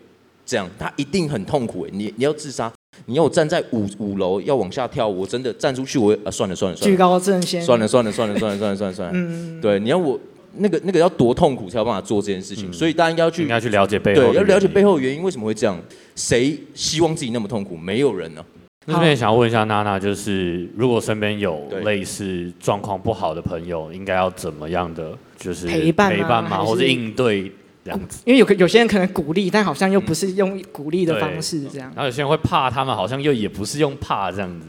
[0.49, 0.67] 这样？
[0.79, 2.73] 他一定很痛苦诶，你你要自杀，
[3.05, 10.19] 你要我站在五五楼要往下跳，我真的站出去我啊算了算了算了，居高阵先，算了算了算了算了算了算了算了，嗯，对，你要我
[10.57, 15.79] 那个那个要多痛苦才有办法做这件事情，所以大家应该要去应该去了解背后，对，要了解背后的原因为什么会这样，
[16.17, 17.77] 谁希望自己那么痛苦？
[17.77, 18.43] 没有人呢。
[18.87, 26.65] 那这边想要问一下娜娜，就是如果身边有类似状况不好的朋友，应该要怎么样的，就是陪伴陪伴吗？
[26.65, 27.53] 或者应对
[27.89, 28.21] 这样子？
[28.25, 31.91] 因为有个有些人可能鼓励，但好像又不是用鼓励的方式这样。
[31.95, 34.67] 然后有些人会怕他们，好像又也不是用怕这样子。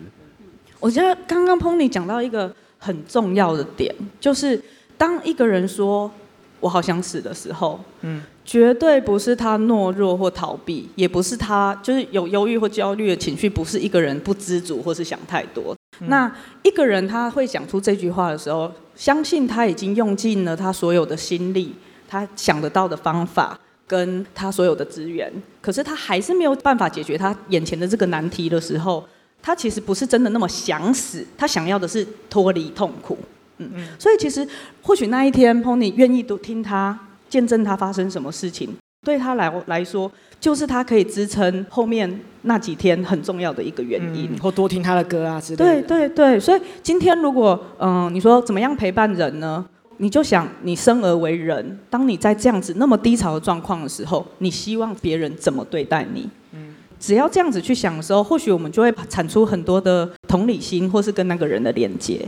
[0.79, 4.61] 我觉得刚刚 Pony 讲到一个很重要的点，就是
[4.97, 6.09] 当一个人说
[6.61, 8.21] “我好想死”的时候，嗯。
[8.45, 15.75] 绝对不是他懦弱或逃避，也不是他就是有忧郁或焦虑的情绪，不是一个人不知足或是想太多。
[15.99, 21.75] 嗯、那一个人他会讲出这句话的时候，相信他已经用尽了他所有的心力，
[22.09, 29.05] 他想得到的方法跟他所有的资源，可是他还是没有办法解决他眼前的这个难题的时候，
[29.41, 33.17] 他其实不是真的那么想死，他想要的是脱离痛苦。
[33.59, 34.45] 嗯，嗯所以其实
[34.81, 36.99] 或许那一天 Pony 愿意都听他。
[37.29, 44.35] 见证他发生什么事情，对他来来说，就是他可以支撑后面那几天很重要的一个原因。
[44.39, 45.81] 或多听他的歌啊之类的。
[45.83, 49.63] 对对对，所以今天如果嗯、呃，你说怎么样陪伴人呢？
[50.01, 56.29] 你就想，你生而为人，当你在这样子那么低潮的状况的时候，你希望别人怎么对待你？
[56.53, 62.25] 嗯，只要这样子去想的时候，或许我们就会产出很多的同理心，或是跟那个人的连接。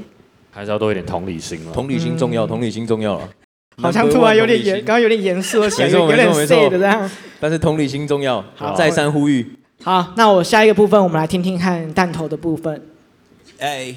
[0.51, 1.71] 还是要多一点同理心了。
[1.71, 3.29] 同理心重要，同理心重要了。
[3.81, 7.09] 好像突然有点严，刚刚有点严肃了起来，有点 sad 的这样。
[7.39, 8.43] 但是同理心重要，
[8.75, 9.49] 再三呼吁。
[9.81, 12.81] 好，那我下一个部分，我们来听听看弹头的部分。
[13.59, 13.95] 哎。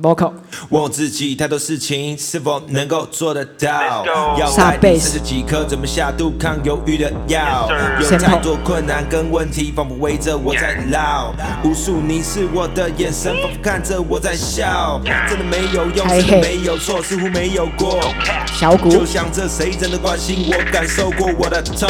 [0.00, 0.32] Vocal，
[0.68, 4.04] 问自己太多事情是否能够做得到？
[4.38, 7.68] 要带第三十几颗，怎么下肚抗忧郁的药？
[8.00, 11.34] 有太多困难跟问题，仿佛围着我在绕。
[11.64, 15.00] 无数凝视我的眼神，仿佛看着我在笑。
[15.28, 17.98] 真的没有用，真的没有错，似乎没有过。
[18.46, 21.88] 小鼓，就像这谁真的关心我，感受过我的痛。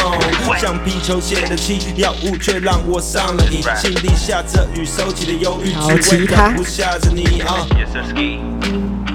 [0.59, 3.61] 像皮球泄的气，药物却让我上了瘾。
[3.77, 7.67] 心里下着雨，收起的忧郁，只为放不下着你啊。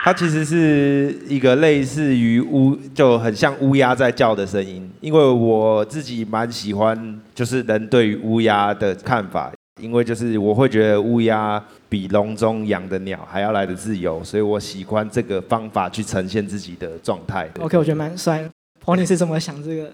[0.03, 4.91] 它其实是一个类似于乌，就很像乌鸦在叫的声音。
[5.01, 17.49] 因为我自己蛮喜欢，就是人对于乌鸦的看法，因为就是我会觉得乌鸦比笼中养的鸟还要来得自由，所以我喜欢这个方法去呈现自己的状态。
[17.61, 18.51] OK，我觉得蛮帅的。
[18.85, 19.93] Pony 是怎么想这个？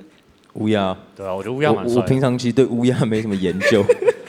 [0.54, 2.00] 乌鸦，对啊，我觉得乌鸦蛮帅。
[2.00, 3.84] 我平常其实对乌鸦没什么研究。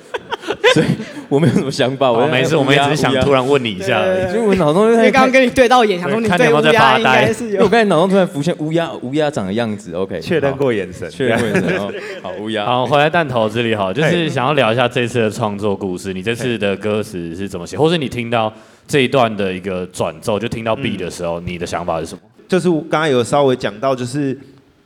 [0.73, 0.86] 所以
[1.27, 4.31] 我没有什么想法，我没事，我们也只是想突然问你一下而已。
[4.31, 7.63] 所以我脑中因为刚刚跟你对到眼，想说你对乌鸦应该是有。
[7.63, 9.93] 我刚才脑中突然浮现乌鸦，乌鸦长的样子。
[9.93, 12.01] OK，确认过眼神，确认过眼神。
[12.21, 12.65] 好，乌鸦。
[12.65, 16.13] 好，回来弹头这里好，就是想要聊一下这次的创作故事。
[16.13, 18.51] 你这次的歌词是怎么写，或是你听到
[18.88, 22.21] 这一段的一个转奏，就听到 B 的时候，你的想法是什么？
[22.47, 24.38] 就是刚刚有稍微讲到，就是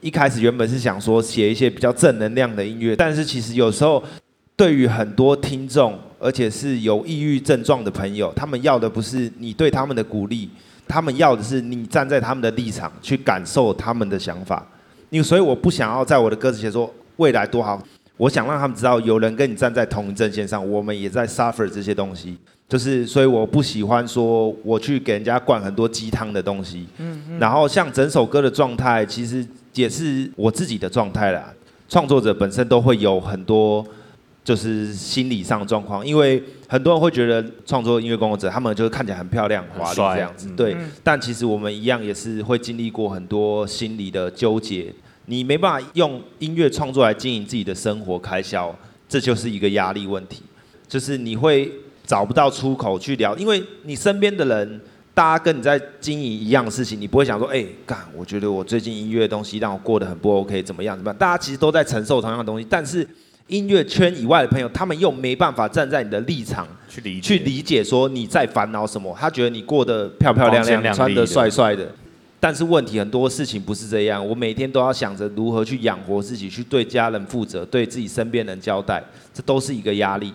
[0.01, 4.03] 一开始原本是想说写一些比较正能量的音乐，但是其实有时候。
[4.57, 10.49] 对于很多听众，而且是有抑郁症状的朋友，他们要的不是你对他们的鼓励，
[10.87, 14.65] 他们要的是你站在他们的立场去感受他们的想法。
[15.09, 17.81] 因为所以我不想要在我的歌词写说未来多好，
[18.15, 22.37] 我想让他们知道有人跟你站在同一阵线上，我们也在 suffer 这些东西。
[22.69, 26.87] 就是所以我不喜欢说我去给人家灌很多鸡汤的东西。
[26.99, 27.39] 嗯嗯。
[27.39, 31.53] 然后像整首歌的状态，其实也是我自己的状态啦。
[31.89, 33.85] 创作者本身都会有很多。
[34.45, 40.75] 就是心理上状况，因为很多人会觉得创作音乐工作者，他们就是看起来很漂亮、华丽这样子，对。
[40.75, 44.93] 嗯、但其实我们一样也是会经历过很多心理的纠结，
[45.25, 48.73] 你没办法用音乐创作来经营自己的生活开销，
[49.09, 50.43] 这就是一个压力问题，
[50.87, 51.71] 就是你会
[52.05, 54.79] 找不到出口去聊，因为你身边的人，
[55.15, 60.95] 大家跟你在经营一样的事情，你不会想说，哎、欸，干，我觉得我最近音乐的东西让我过得很不 OK，怎么样？
[60.95, 61.17] 怎么样？
[61.17, 63.07] 大家其实都在承受同样的东西，但是。
[63.47, 69.15] 音乐圈以外的朋友，他们又没办法站在你的立场去理解，去理解说你在烦恼什么。
[69.19, 71.87] 他觉得你过得漂漂亮亮，穿得帅帅的，
[72.39, 74.27] 但是问题很多事情不是这样。
[74.27, 80.33] 我每天都要想着如何去养活自己，去对家人负责，对自己身边人交代，这都是一个压力。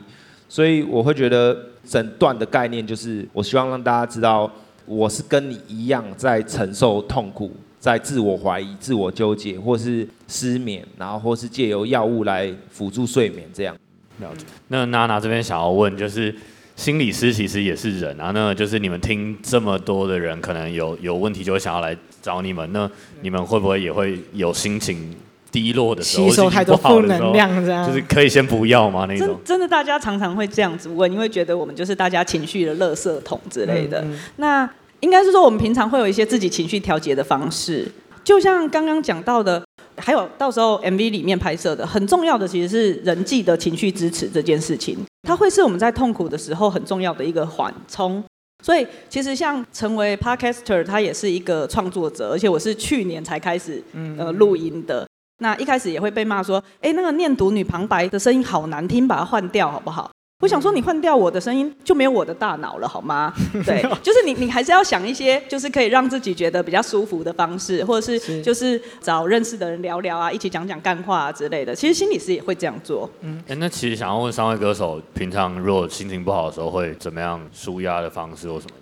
[0.48, 4.48] 所以我会觉得整段的概念就是，我希望让大家知道，
[4.86, 7.50] 我是跟你一样在承受痛苦。
[7.80, 13.76] 在自我怀疑、自我纠结，或是失眠，然后或是借由药物来辅助睡眠，这样。
[14.20, 14.46] 了解。
[14.68, 16.34] 那娜娜这边想要问，就是
[16.76, 22.88] 心理师其实也是人啊，那就是你们听这么多的人，可能有有问题就会想要来找你们，那
[23.22, 25.14] 你们会不会也会有心情
[25.50, 27.86] 低落的时候，吸收太多负能量这样？
[27.86, 29.06] 就是可以先不要吗？
[29.08, 34.00] 那种真真的，大家常常会这样子问，因为觉得我们就是大家情绪的垃圾桶之类的。
[34.02, 37.90] 嗯嗯那应该是说，我们平常会有一些自己情绪调节的方式，
[38.30, 39.60] 就像刚刚讲到的，
[39.96, 48.22] 还有到时候 MV 里面拍摄的，很重要的其实是人际的情绪支持这件事情，它会是我们在痛苦的时候很重要的一个缓冲。
[48.62, 53.82] 所以，其实像成为 Podcaster，他也是一个创作者，而且我是去年才开始
[54.16, 55.04] 呃录音的。
[55.42, 60.08] 那一开始也会被骂说，哎，那个念读女旁白的声音好难听，把它换掉好不好？
[60.40, 63.30] 我想说，你换掉我的声音，就没有我的大脑了，好吗？
[63.64, 71.74] 对，就是你，你还是要想一些，就是可以让自己觉得比较舒服的方式，或者是就是找认识的人聊聊啊，一起讲讲干话啊之类的。
[71.74, 73.08] 其实心理师也会这样做。
[73.20, 78.72] 嗯，哎，那其实想要问三位歌手，平常如果心情不好的时候，会怎么样舒压的方式或什么？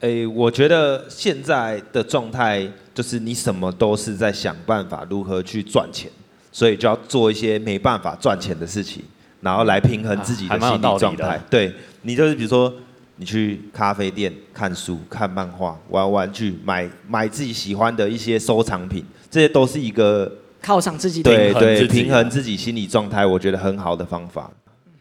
[0.00, 6.10] 哎，我觉得现在的状态就是你什么都是在想办法如何去赚钱，
[6.50, 9.04] 所以就要做一些没办法赚钱的事情。
[9.40, 11.40] 然后来平衡自己的心理状态。
[11.48, 11.72] 对，
[12.02, 12.72] 你就是比如说，
[13.16, 20.30] 你去咖啡店看书、看漫画、玩玩具、买买自己喜欢的一些收藏品，这些都是一个
[20.64, 24.50] 犒赏自己的对对平衡自己心理状态，我觉得很好的方法。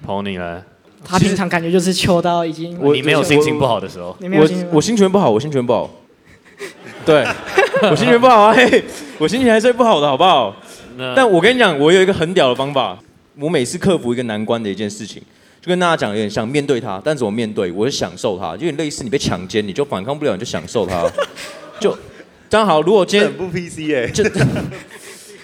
[0.06, 0.64] Pony 呢？
[1.04, 5.90] 他平常感觉就是秋到已经，你没有心情不好的时候，我我心情不好，我心情不好。
[7.06, 7.24] 对，
[7.90, 8.84] 我心情不好啊，嘿，
[9.20, 10.56] 我心情还是不好的，好不好？
[11.16, 12.98] 但我跟你讲，我有一个很屌的方法。
[13.40, 15.22] 我每次克服一个难关的一件事情，
[15.62, 21.08] 就跟大家讲有点像面对它，但怎么面对，我是享受它，就有点类似你被强奸，你就反抗不了，你就享受它，
[21.80, 21.96] 就
[22.50, 22.82] 刚好。
[22.82, 24.24] 如果今天很不 PC 哎、欸，就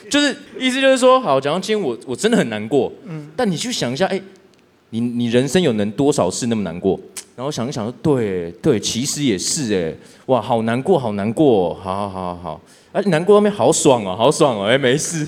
[0.10, 4.24] 就是意思就是说，好，假如今天我我真的很难过，嗯，但你去想一下，哎、欸，
[4.90, 7.00] 你你人生有能多少次那么难过？
[7.36, 12.62] 然后想一想说，对对，其实也是哎、欸，哇，好难过，好难过，好好好好好。
[12.94, 15.28] 哎，难过那边好爽哦，好爽哦，哎，没事，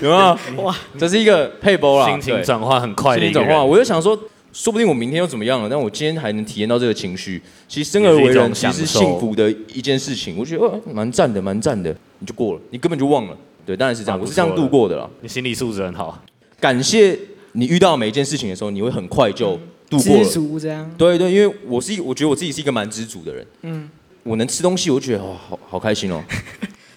[0.00, 0.16] 有没
[0.56, 0.62] 有？
[0.62, 3.30] 哇，这是一个配播啦，心情转化很快的一。
[3.30, 4.18] 转化，我就想说，
[4.50, 5.68] 说不定我明天又怎么样了？
[5.68, 10.38] 但我今天还能体验到这个情绪，其实生而为人其实幸福的一件事情。
[10.38, 13.36] 我觉得哦，蛮赞的，蛮赞的，你就过了，你根本就忘了。
[13.66, 15.06] 对，当然是这样，我是这样度过的啦。
[15.20, 16.18] 你心理素质很好，
[16.58, 17.18] 感谢
[17.52, 20.24] 你遇到每一件事情的时候，你会很快就度过了。
[20.24, 20.90] 知足这样。
[20.96, 23.46] 对对，因为我是一，我觉得我自己是一个蛮知足的人。
[23.60, 23.90] 嗯，
[24.22, 26.24] 我能吃东西，我就觉得哦，好好开心哦。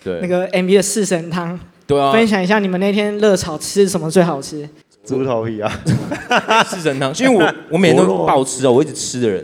[0.06, 4.70] 对，那个 MV 的四神汤，对啊，分享一下你们那天热炒吃什么最好吃？
[5.04, 5.72] 猪头皮啊，
[6.68, 9.44] 四神汤，因为我 我每天都暴吃哦，我一直吃的人，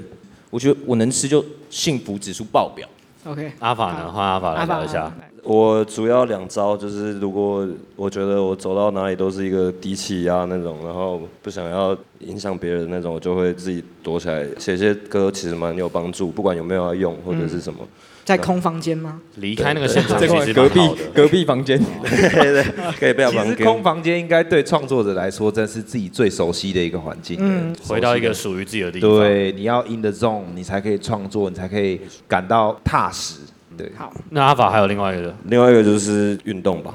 [0.51, 2.87] 我觉得我能吃就幸福指数爆表。
[3.23, 4.11] OK，阿法呢？
[4.11, 5.11] 换阿法来聊一下。
[5.43, 17.79] 我主要两招就是，如果我觉得我走到哪里都是一个低气压那种，然后不想要影响别人那种，我就会自己躲起来写些歌，其实蛮有帮助，不管有没有要用或者是什么。
[17.81, 17.87] 嗯
[18.23, 19.19] 在空房间吗？
[19.35, 20.79] 离开那个现场，其实隔壁
[21.13, 22.63] 隔壁房间，对对，
[22.99, 23.55] 可以不要房间。
[23.55, 27.37] 其实空房间应该对创作者来说，真是自己最熟悉的一个环境。
[27.39, 29.09] 嗯，回到一个属于自己的地方。
[29.09, 33.39] 对，你要 in the zone，你才可以创作，你才可以感到踏实。
[33.77, 34.13] 对，好。
[34.29, 36.93] 那阿法还有另外一个，另外一个就是运动吧。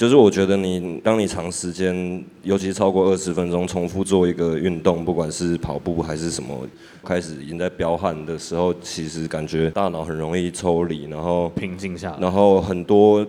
[0.00, 6.56] 就是我觉得你，当你长时间，尤其超过二十分钟重复做一个运动，不管是跑步还是什么，
[7.04, 13.26] 开始已经在飙汗的时候，其实感觉大脑很容易抽离，然后平静下来，然后很多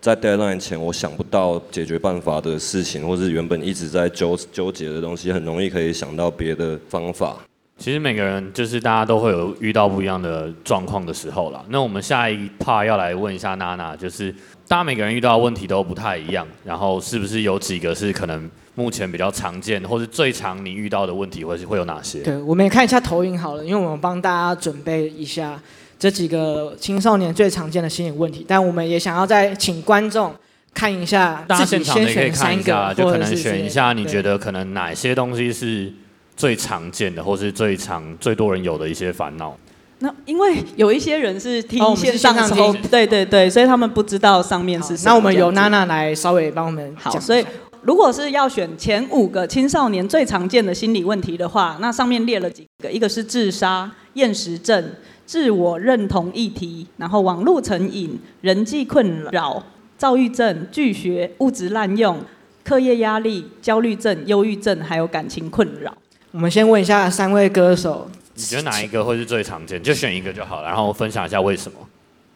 [0.00, 7.36] 在 deadline 前我想不到解决办法的事情，或是原本一直在纠纠结的东西，很容易可以想到别的方法。
[7.78, 11.62] 其实每个人就是大家都会有遇到不一样的状况的时候啦。
[11.68, 14.32] 那我们下一 part 要来问一下娜娜，就是
[14.66, 22.20] 大家每个人遇到的问题都不太一样，然后是不是有几个是可能目前比较常见，或是最常你遇到的问题，或是会有哪些？
[22.20, 25.60] 对，我们也看一下投影好了，因为我们帮大家准备一下
[25.98, 30.34] 这几个青少年最常见的心理问题，但我们也想要再请观众
[30.72, 35.92] 看一下，大家现场也可以看一下，个，就可能选一下你觉得可能哪些东西是
[36.36, 39.56] 最常见的，或是最常最多人有的一些烦恼。
[40.00, 45.10] 那因为有一些人是听线上听对对对，所以他们不知道上面是什么。
[45.10, 47.42] 那我们由娜娜来稍微帮我们好，讲所以
[47.80, 54.92] 如果是要选前五个青少年最常见的心理问题的话，那上面列了几个，一个是自杀、厌食症、
[55.24, 59.64] 自我认同议题，然后网络成瘾、人际困扰、
[59.96, 62.18] 躁郁症、拒学、物质滥用、
[62.62, 65.96] 课业压力、焦虑症、忧郁症，还有感情困扰。
[66.36, 69.82] 我们先问一下三位歌手，你觉得哪一个会是最常见？
[69.82, 71.78] 就选一个就好了，然后分享一下为什么。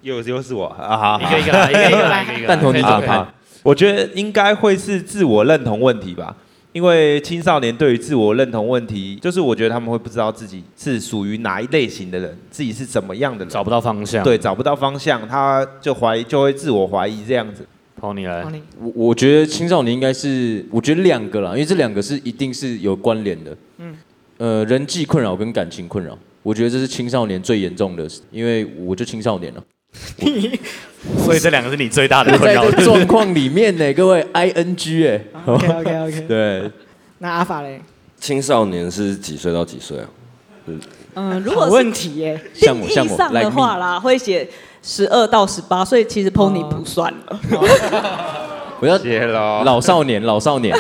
[0.01, 2.47] 又又是我啊，好，一个一个来，一个一个来，一个一个来。
[2.47, 3.35] 蛋头你怎么好看？
[3.63, 6.35] 我觉得应该会是自我认同问题吧，
[6.73, 14.25] 因为青少年对于自我认同问题，就是我觉得他们会不知道自己是属于哪一类型的人，自己是怎么样的人，找不到方向。
[14.25, 17.67] 对，找不到方向，他就怀疑，就会自我怀疑这样子。
[18.01, 18.43] Tony 来，
[18.81, 23.55] 我我觉得青少年应该是，我觉得两个啦，因为这两个是一定是有关联的。
[23.77, 23.90] 嗯，
[24.41, 29.63] 呃，人际困扰跟感情困扰，我觉得这是青少年最严重的，因为我就青少年了。
[31.19, 32.71] 所以这两个是你最大的困扰。
[32.71, 35.21] 状况里面呢， 各位 I N G 哎。
[35.45, 36.21] OK OK OK。
[36.27, 36.71] 对。
[37.19, 37.83] 那阿法嘞？
[38.19, 40.09] 青少年是几岁到几岁啊？
[41.17, 44.49] 嗯，如果好问题耶，像我像我定义上的话啦，会写
[44.83, 47.41] 十二到十八岁，其实 Pony 不算了。
[48.81, 48.97] 我要。
[49.65, 50.75] 老少年，老少年。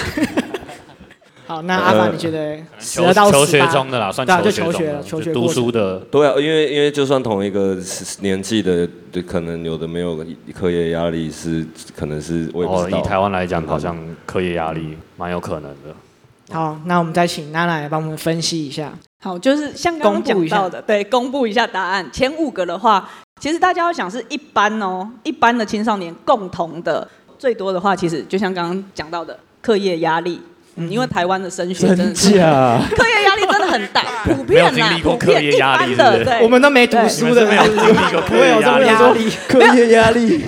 [1.51, 5.99] 好，那阿法你觉得十二求到求学八中的啦，算对啊，就求学中的求学了，求学就读程书的。
[6.09, 7.77] 对啊，因为因为就算同一个
[8.21, 10.25] 年纪的，对，可能有的没有
[10.55, 13.01] 课业压力是，可能是我也不哦，知道。
[13.01, 16.55] 以台湾来讲，好像课业压力蛮有可能的。
[16.55, 18.93] 好，那我们再请娜娜来帮我们分析一下。
[19.21, 22.09] 好，就是像刚刚公布一下讲到的，对，公布一下答案。
[22.13, 27.09] 前五个的话，其实大家要想是一般哦，一般的青少年共同的
[27.41, 30.41] 最多的话，其实就像刚刚讲到的课业压力，
[30.77, 39.31] 嗯，因为台湾的升学真的是真假课业压力真的很大， 普遍啦，普遍一般的，对，我们都没读书的，没有经历过不会有这种压力。
[39.49, 40.41] 课业压力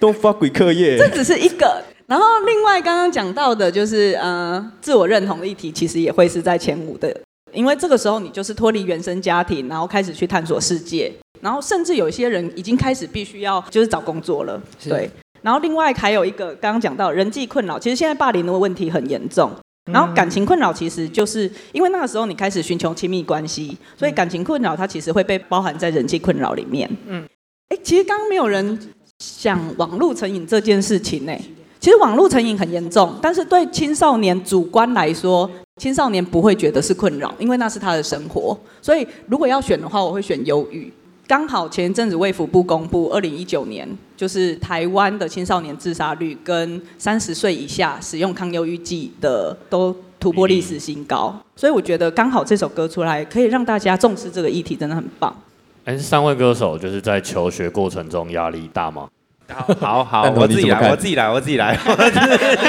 [0.00, 0.96] ，Don't fuck with 课业。
[0.96, 1.82] 这只是一个。
[2.06, 7.14] 然后另外刚刚讲到的就是呃自我认同的议题，其实也会是在前五的，
[7.52, 11.12] 因为这个时候你就是脱离原生家庭，然后开始去探索世界，
[11.42, 14.58] 然后甚至有一些人已经开始必须要就是找工作了，
[14.88, 15.10] 对。
[15.42, 19.50] 然后另外还有一个刚刚讲到人际困扰，其实现在霸凌的问题很严重。
[19.90, 26.86] 然后感情困扰其实就是因为那个时候你开始寻求亲密关系，所以感情困扰它其实会被包含在人际困扰里面。
[27.06, 27.26] 嗯，
[27.70, 28.78] 哎，其实刚刚没有人
[29.18, 31.32] 想网络成瘾这件事情呢。
[31.80, 35.48] 其实网络成瘾很严重，但是对青少年主观来说，
[35.80, 38.58] 青少年不会觉得是困扰，因为那是他的生活。
[38.82, 40.92] 所以如果要选的话，我会选忧郁。
[41.28, 51.38] 刚好前一阵子卫福部公布，二零一九年就是台湾的青少年自杀率跟三十岁以下使用抗忧郁剂的都突破历史新高。
[51.54, 55.36] 所以我觉得刚好这首歌出来，可以让大家重视这个议题，真的很棒。
[55.84, 59.06] 哎，三位歌手就是在求学过程中压力大吗？
[59.50, 61.78] 好好， 好我自己来，我自己来，我自己来。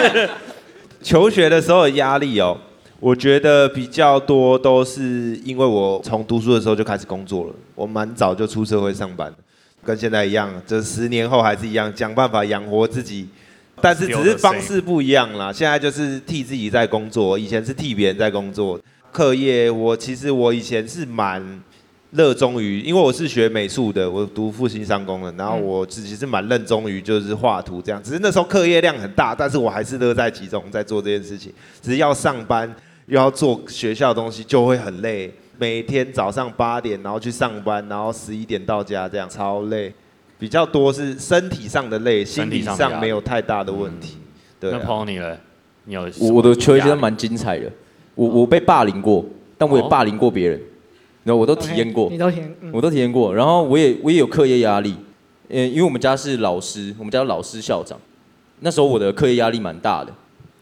[1.02, 2.58] 求学的时候的压力哦，
[3.00, 9.34] 我觉得比较多都是因为我从读书的时候就开始工作了，我蛮早就出社会上班，
[9.84, 13.28] 跟现在一样，这十年后还是一样，想办法养活自己，
[13.82, 15.52] 但是只是方式不一样啦。
[15.52, 18.80] 现在就是替自己在工作，以前是替别人在工作。
[19.12, 21.62] 课业我其实我以前是蛮。
[22.12, 31.54] 热衷于，因为我是学美术的，我读复兴商工的，然后我自己是蛮热衷于就是画图这样，只是那时候课业量很大，但是我还是乐在其中在做这件事情。
[31.84, 32.68] 只是要上班
[33.10, 35.34] 又要做学校的东西，就会很累。
[35.58, 39.92] 每天早上八点然后去上班，然后十一点到家，这样超累。
[40.38, 44.18] 比较多是身体上的累，心理上没有太大的问题。
[44.60, 45.36] 对、啊，那 Pony 呢？
[45.86, 47.70] 你有我我的求学真的蛮精彩的，
[48.14, 49.26] 我我被霸凌过，
[49.58, 50.62] 但我也霸凌过别人。
[51.24, 53.34] 然后我都体验过，你都体验，嗯、我都体验过。
[53.34, 54.96] 然后我也我也有课业压力，
[55.50, 58.00] 嗯，因为我们家是老师，我们家老师校长，
[58.60, 60.14] 那时候我的课业压力蛮大的。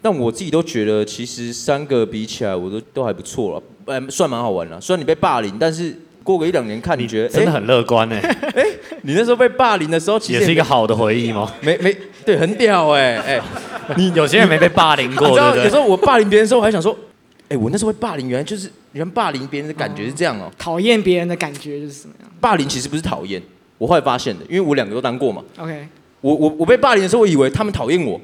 [0.09, 4.79] 但我自己都觉得，其实三个比起来，我都都还不错了，哎，算蛮好玩了。
[4.79, 5.93] 虽然你被霸凌，但是
[6.23, 8.19] 过个一两年看，你觉得真的很乐观哎。
[8.55, 8.63] 哎，
[9.01, 11.51] 你那时候被霸凌的时候，其实也是一个好的回忆吗？
[11.59, 11.93] 没没，
[12.25, 13.41] 对，很屌哎哎，
[13.97, 15.65] 你有些人没被霸凌过，对不对？
[15.65, 16.97] 有时候我霸凌别人的时候，我还想说，
[17.49, 20.49] 哎，我那时候被霸凌，原来就是原来霸凌别人的感觉是这样哦。
[20.57, 22.31] 讨厌别人的感觉就是什么样？
[22.39, 23.41] 霸凌其实不是讨厌，
[23.77, 25.43] 我后来发现的，因为我两个都当过嘛。
[25.57, 25.85] OK，
[26.21, 28.17] 我我我被霸凌的时候，我以为他们讨厌我。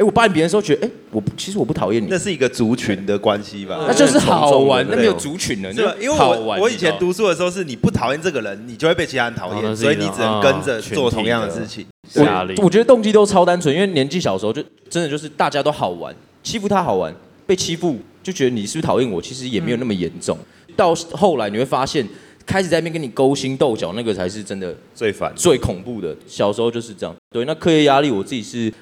[0.00, 2.06] 哎，我霸凌别人的时候，觉得哎，我其实我不讨厌你。
[2.08, 3.84] 那是一个族群的关系吧？
[3.86, 5.94] 那就是好玩，那没有族群的，是吧？
[6.00, 11.84] 因为我我以前读书的时候，是你不讨厌这个人，你就会被其他人讨厌，所以你只能跟着做同样的事情。
[12.24, 12.54] 压力。
[12.62, 17.14] 我觉得动机都超单纯，因为年纪小时候就真的就是大家都好玩，欺负他好玩，
[17.46, 20.38] 被欺负就觉得你是不是讨厌我，其实也没有那么严重。
[20.74, 22.08] 到后来你会发现，
[22.46, 26.16] 开始在那边跟你勾心斗角，那个才是真的最烦、最恐怖的。
[26.26, 27.14] 小时候就是这样。
[27.30, 28.72] 对，那课业压力我自己是。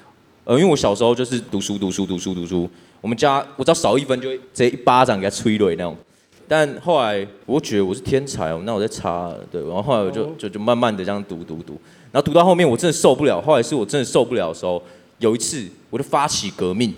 [0.49, 2.67] 呃，因为我小时候就是读书读书读书读书，
[3.01, 5.95] 我们家我只要少一分就会直接一巴掌给他催泪那种。
[6.47, 11.79] 但后来我觉得我是天才哦，那我在查，对，然后后来我就就就慢慢的这样读读读，
[12.11, 14.81] 然后读到后面我真的受不了，后来是我真的受不了的时候，
[15.19, 16.95] 有一次我就发起革命，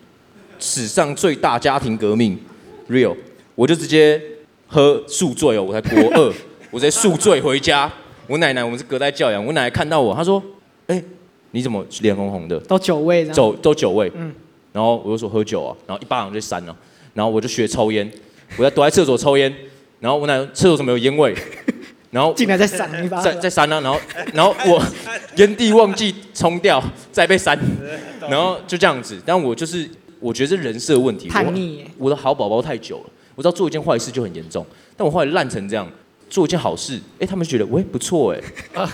[0.58, 2.40] 史上最大家庭革命
[2.88, 3.14] ，real，
[3.56, 4.22] 我就直接
[4.66, 6.34] 喝宿醉哦，我才国二，
[6.70, 7.92] 我直接宿醉回家，
[8.28, 10.42] 我奶奶我们是隔代教养，我奶奶看到我，她说，
[10.88, 11.04] 哎。
[11.52, 12.60] 你怎么脸红红的？
[12.62, 14.12] 都酒味，走都酒味。
[14.16, 14.34] 嗯，
[14.74, 16.76] 然后我就说喝酒啊，然后一巴掌就扇了，
[17.14, 18.10] 然后我就学抽烟，
[18.58, 19.54] 我在躲在厕所抽烟，
[20.00, 21.36] 然后我奶厕所怎么有烟味？
[22.12, 24.00] 然后进来再扇一巴，再再扇啊，然后
[24.34, 24.84] 然后我
[25.38, 27.58] 烟蒂忘记冲掉，再被扇，
[28.30, 29.18] 然后就这样子。
[29.26, 29.90] 但我就是
[30.20, 31.86] 我觉得是人设问题，叛逆。
[31.98, 34.66] 我的好宝宝太久了，我知道做一件坏事就很严重，
[34.98, 35.88] 但我后来烂成这样。
[36.32, 38.88] 做一件好事，哎，他们觉得喂不错哎，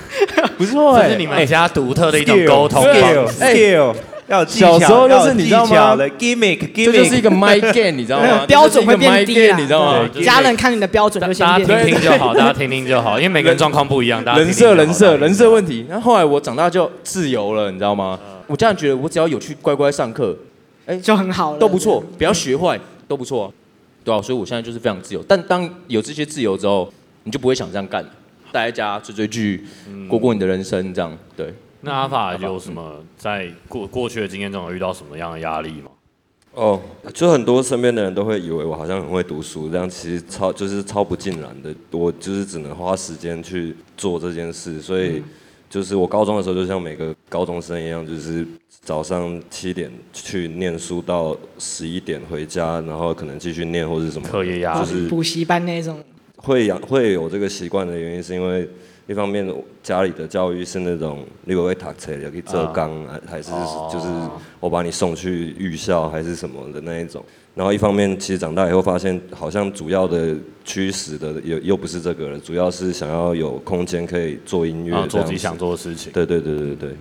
[0.57, 3.39] 不错哎， 这是你们家独特的一种沟通方式。
[3.39, 3.93] skill
[4.27, 8.43] 要小时候就是你知道吗？gimmick，这就是一个 my game，你知道吗？
[8.47, 10.09] 标准会变低，你知道吗？
[10.21, 11.71] 家人看你的标准就先变低。
[11.71, 14.21] 大家听听就好， 大家听听就好，因为每个人状况不一样。
[14.35, 15.85] 人设，人设，人设问题。
[15.87, 18.19] 那后后来我长大就自由了，你知道吗？
[18.47, 20.35] 我这样觉得，我只要有去乖乖上课，
[20.87, 22.03] 哎，就很好，都不错。
[22.17, 22.77] 不要学坏，
[23.07, 23.53] 都不错，
[24.03, 25.23] 对啊，所以我现在就是非常自由。
[25.25, 26.91] 但当有这些自由之后，
[27.27, 28.01] 你就不会想这样干，
[28.53, 29.65] 待在家追追剧，
[30.07, 31.53] 过过你的人生，这样对。
[31.81, 35.91] 那阿法有什么在过过去的经验中有遇到什么样的压力吗？
[36.53, 36.81] 哦，
[37.13, 41.75] 就很多身边的人都会以为我好像很会读书，这样其实超就是超不尽然的。
[41.91, 45.21] 我就是只能花时间去做这件事，所以
[45.69, 48.47] 就是我高中的时候就像每个高中生一样，就是
[48.81, 56.01] 早上七点去念书到十一点回家，然后可能继续念或者什么课业压力，就是补习班那种。
[56.37, 58.67] 会养会有这个习惯的原因，是因为
[59.07, 59.47] 一方面
[59.81, 63.51] 家里的教育是那种你会读册也可以做工，还是
[63.91, 64.07] 就是
[64.59, 67.23] 我把你送去预校还是什么的那一种。
[67.55, 76.11] 然后一方面其实长大以后发现，好像主要的驱使的又又不是这个了，主要是想要有空间可以做音乐，做自己想做的事情。
[76.11, 76.95] 对对对对对。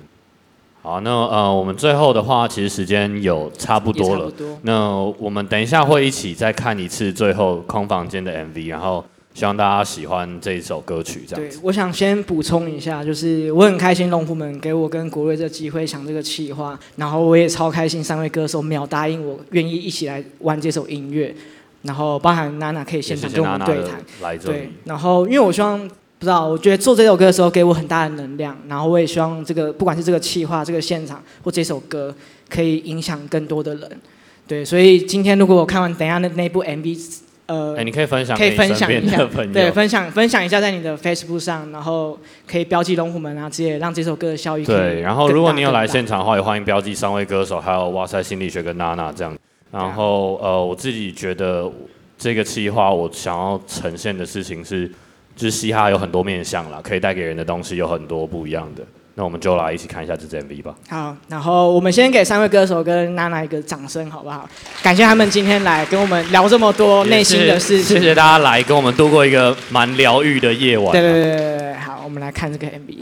[0.80, 4.32] 好，那呃，我们最后的话，其实时间有差不多了。
[4.62, 9.04] 那我们等一下会一起再看一次最后空房间的 MV，然后。
[9.36, 11.46] 希望大家喜欢这一首歌曲，这样。
[11.46, 21.34] 对，我想先补充一下，就是我很开心龙虎门给我跟国瑞这个机会想这个企划，然后我也超开心三位歌手秒答应我愿意一起来玩这首音乐，
[21.82, 24.38] 然后包含娜娜可以现场跟我们对谈。
[24.38, 32.14] 对，然后因为我希望不知道，我觉得做这首歌的时候给我很大的能量，然后我也希望这个不管是这个企划、这个现场或这首歌，
[32.48, 34.00] 可以影响更多的人。
[34.46, 37.25] 对，所以今天如果我看完等一下那那部 MV。
[37.46, 39.18] 呃，欸、你可以分享，可以分享一下，
[39.52, 44.64] 对，分享分享一下在你的 Facebook 上，然后可以标记龙虎门啊，直接让这首歌的效益。
[44.64, 49.36] 对，然后如果你有来现场的话，也欢迎标记三位歌手，还有哇塞心理学跟娜娜这样。
[49.70, 51.70] 然后呃，我自己觉得
[52.18, 54.88] 这个企划我想要呈现的事情是，
[55.36, 58.82] 就是嘻哈有很多面向啦，可以带给人的东西有很多不一样的。
[59.18, 60.74] 那我们就来一起看一下这支 MV 吧。
[60.90, 64.46] 好，然后我们先给三位歌手跟娜娜一个掌声，好不好？
[64.82, 67.96] 感谢他们今天来跟我们聊这么多内心的事情。
[67.96, 70.92] 谢谢大家来跟我们度过一个蛮疗愈的夜晚。
[70.92, 72.98] 对对对对对，好，我们来看这个 MV。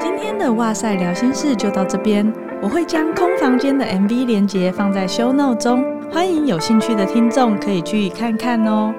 [0.00, 2.32] 今天的哇塞聊心事就到这边，
[2.62, 8.94] 我会将空房间的 MV 连接放在 Show Note 中，欢迎有兴趣的听众可以去看看哦。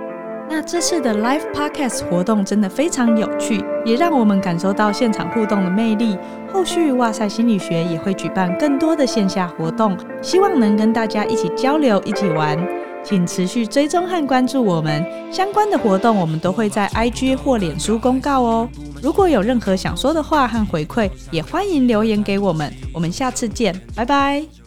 [0.56, 6.16] 那这次的 Live Podcast 活动真的非常有趣，也让我们感受到现场互动的魅力。
[6.54, 12.56] 后续哇塞心理学也会举办更多的线下活动，希望能跟大家一起交流、一起玩。
[13.04, 18.70] 请持续追踪和关注我们相关的活动，我们都会在 IG 或脸书公告哦。
[19.02, 22.72] 如果有任何想说的话和回馈，也欢迎留言给我们。
[22.94, 24.63] 我们下次见，拜拜。